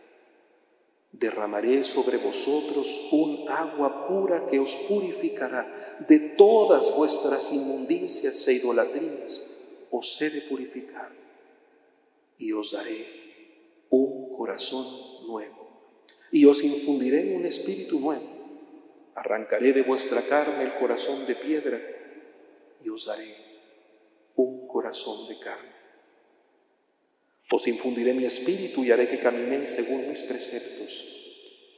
derramaré 1.13 1.85
sobre 1.85 2.19
vosotros 2.19 3.09
un 3.13 3.49
agua 3.49 4.07
pura 4.07 4.47
que 4.47 4.59
os 4.59 4.77
purificará 4.77 5.97
de 6.07 6.19
todas 6.37 6.95
vuestras 6.95 7.53
inmundicias 7.53 8.47
e 8.49 8.55
idolatrías, 8.55 9.45
os 9.91 10.21
he 10.21 10.31
de 10.31 10.43
purificar 10.43 11.11
y 12.37 12.53
os 12.53 12.73
daré 12.73 13.07
un 13.91 14.37
corazón 14.37 14.87
nuevo 15.27 15.69
y 16.31 16.45
os 16.45 16.63
infundiré 16.63 17.35
un 17.35 17.47
espíritu 17.47 17.99
nuevo. 17.99 18.37
Arrancaré 19.15 19.73
de 19.73 19.83
vuestra 19.83 20.23
carne 20.23 20.63
el 20.63 20.75
corazón 20.75 21.27
de 21.27 21.35
piedra 21.35 21.81
y 22.85 22.89
os 22.89 23.07
daré 23.07 23.35
un 24.37 24.69
corazón 24.69 25.27
de 25.27 25.39
carne. 25.41 25.78
Os 27.51 27.67
infundiré 27.67 28.13
mi 28.13 28.27
espíritu 28.27 28.85
y 28.85 28.93
haré 28.93 29.09
que 29.09 29.21
caminéis 29.21 29.73
según 29.73 30.09
mis 30.09 30.23
preceptos 30.23 31.05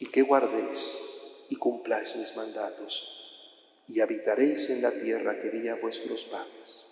y 0.00 0.06
que 0.06 0.22
guardéis 0.22 1.00
y 1.48 1.56
cumpláis 1.56 2.16
mis 2.16 2.34
mandatos 2.34 3.06
y 3.86 4.00
habitaréis 4.00 4.70
en 4.70 4.82
la 4.82 4.90
tierra 4.90 5.40
que 5.40 5.50
di 5.50 5.68
a 5.68 5.76
vuestros 5.76 6.24
padres. 6.24 6.88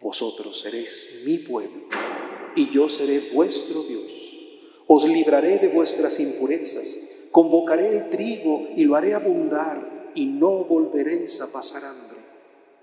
Vosotros 0.00 0.60
seréis 0.60 1.22
mi 1.24 1.38
pueblo 1.38 1.88
y 2.54 2.70
yo 2.70 2.88
seré 2.88 3.30
vuestro 3.32 3.82
Dios. 3.82 4.12
Os 4.86 5.04
libraré 5.04 5.58
de 5.58 5.68
vuestras 5.68 6.20
impurezas, 6.20 6.96
convocaré 7.32 7.88
el 7.88 8.10
trigo 8.10 8.68
y 8.76 8.84
lo 8.84 8.94
haré 8.94 9.14
abundar 9.14 10.12
y 10.14 10.26
no 10.26 10.64
volveréis 10.64 11.40
a 11.40 11.50
pasar 11.50 11.84
hambre. 11.84 12.18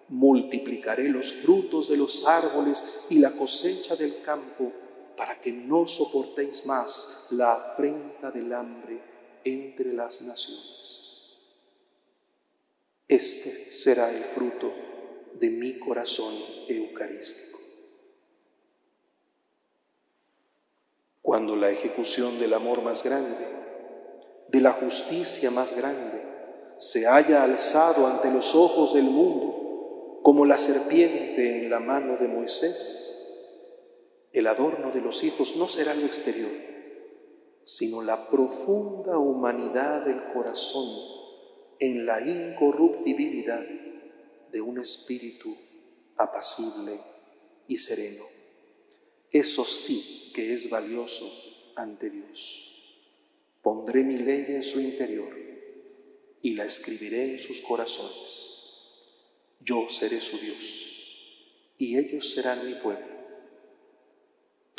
Multiplicaré 0.09 1.07
los 1.07 1.33
frutos 1.33 1.87
de 1.87 1.95
los 1.95 2.25
árboles 2.25 3.05
y 3.09 3.19
la 3.19 3.31
cosecha 3.31 3.95
del 3.95 4.21
campo 4.23 4.73
para 5.19 5.41
que 5.41 5.51
no 5.51 5.85
soportéis 5.85 6.65
más 6.65 7.27
la 7.31 7.51
afrenta 7.55 8.31
del 8.31 8.53
hambre 8.53 9.01
entre 9.43 9.91
las 9.91 10.21
naciones. 10.21 11.35
Este 13.05 13.69
será 13.69 14.11
el 14.11 14.23
fruto 14.23 14.71
de 15.33 15.49
mi 15.49 15.77
corazón 15.77 16.33
eucarístico. 16.69 17.59
Cuando 21.21 21.57
la 21.57 21.69
ejecución 21.69 22.39
del 22.39 22.53
amor 22.53 22.81
más 22.81 23.03
grande, 23.03 23.45
de 24.47 24.61
la 24.61 24.71
justicia 24.71 25.51
más 25.51 25.75
grande, 25.75 26.23
se 26.77 27.07
haya 27.07 27.43
alzado 27.43 28.07
ante 28.07 28.31
los 28.31 28.55
ojos 28.55 28.93
del 28.93 29.03
mundo 29.03 30.21
como 30.23 30.45
la 30.45 30.57
serpiente 30.57 31.57
en 31.57 31.69
la 31.69 31.81
mano 31.81 32.15
de 32.15 32.29
Moisés, 32.29 33.18
el 34.31 34.47
adorno 34.47 34.91
de 34.91 35.01
los 35.01 35.23
hijos 35.23 35.55
no 35.55 35.67
será 35.67 35.93
lo 35.95 36.05
exterior, 36.05 36.51
sino 37.65 38.01
la 38.01 38.29
profunda 38.29 39.17
humanidad 39.17 40.05
del 40.05 40.31
corazón 40.33 40.87
en 41.79 42.05
la 42.05 42.21
incorruptibilidad 42.21 43.65
de 44.51 44.61
un 44.61 44.79
espíritu 44.79 45.55
apacible 46.17 46.99
y 47.67 47.77
sereno. 47.77 48.23
Eso 49.31 49.65
sí 49.65 50.31
que 50.33 50.53
es 50.53 50.69
valioso 50.69 51.31
ante 51.75 52.09
Dios. 52.09 52.65
Pondré 53.61 54.03
mi 54.03 54.17
ley 54.17 54.45
en 54.49 54.63
su 54.63 54.79
interior 54.79 55.35
y 56.41 56.53
la 56.53 56.65
escribiré 56.65 57.31
en 57.31 57.39
sus 57.39 57.61
corazones. 57.61 58.49
Yo 59.59 59.89
seré 59.89 60.21
su 60.21 60.37
Dios 60.37 61.75
y 61.77 61.97
ellos 61.97 62.31
serán 62.31 62.65
mi 62.65 62.75
pueblo 62.75 63.08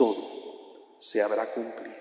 todo 0.00 0.96
se 0.98 1.20
habrá 1.20 1.52
cumplido. 1.52 1.94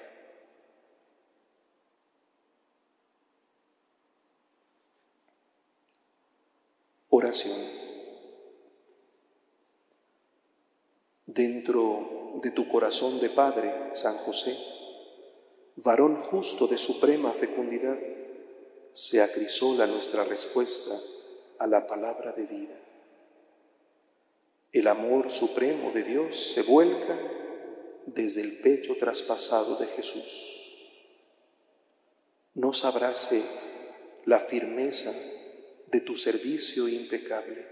Oración. 7.09 7.59
Dentro 11.25 12.39
de 12.41 12.51
tu 12.51 12.69
corazón 12.69 13.19
de 13.19 13.29
Padre, 13.29 13.89
San 13.95 14.15
José, 14.19 14.57
varón 15.75 16.23
justo 16.23 16.67
de 16.67 16.77
suprema 16.77 17.33
fecundidad, 17.33 17.99
se 18.93 19.21
acrisola 19.21 19.85
nuestra 19.87 20.23
respuesta 20.23 20.97
a 21.57 21.67
la 21.67 21.85
palabra 21.85 22.31
de 22.31 22.45
vida. 22.45 22.79
El 24.71 24.87
amor 24.87 25.31
supremo 25.31 25.91
de 25.91 26.03
Dios 26.03 26.39
se 26.53 26.61
vuelca 26.61 27.38
desde 28.13 28.41
el 28.41 28.57
pecho 28.59 28.95
traspasado 28.97 29.77
de 29.77 29.87
Jesús. 29.87 30.49
Nos 32.55 32.83
abrace 32.85 33.41
la 34.25 34.39
firmeza 34.39 35.13
de 35.87 36.01
tu 36.01 36.15
servicio 36.15 36.87
impecable. 36.87 37.65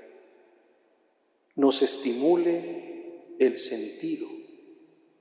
Nos 1.56 1.82
estimule 1.82 3.36
el 3.40 3.58
sentido 3.58 4.28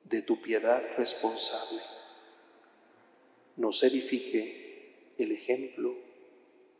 de 0.04 0.22
tu 0.22 0.40
piedad 0.40 0.82
responsable. 0.96 1.80
Nos 3.56 3.82
edifique 3.82 5.14
el 5.18 5.32
ejemplo 5.32 5.94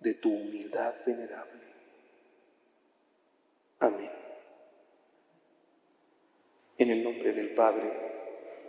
de 0.01 0.15
tu 0.15 0.33
humildad 0.33 0.95
venerable. 1.05 1.67
Amén. 3.81 4.11
En 6.79 6.91
el 6.91 7.03
nombre 7.03 7.33
del 7.33 7.55
Padre, 7.55 8.16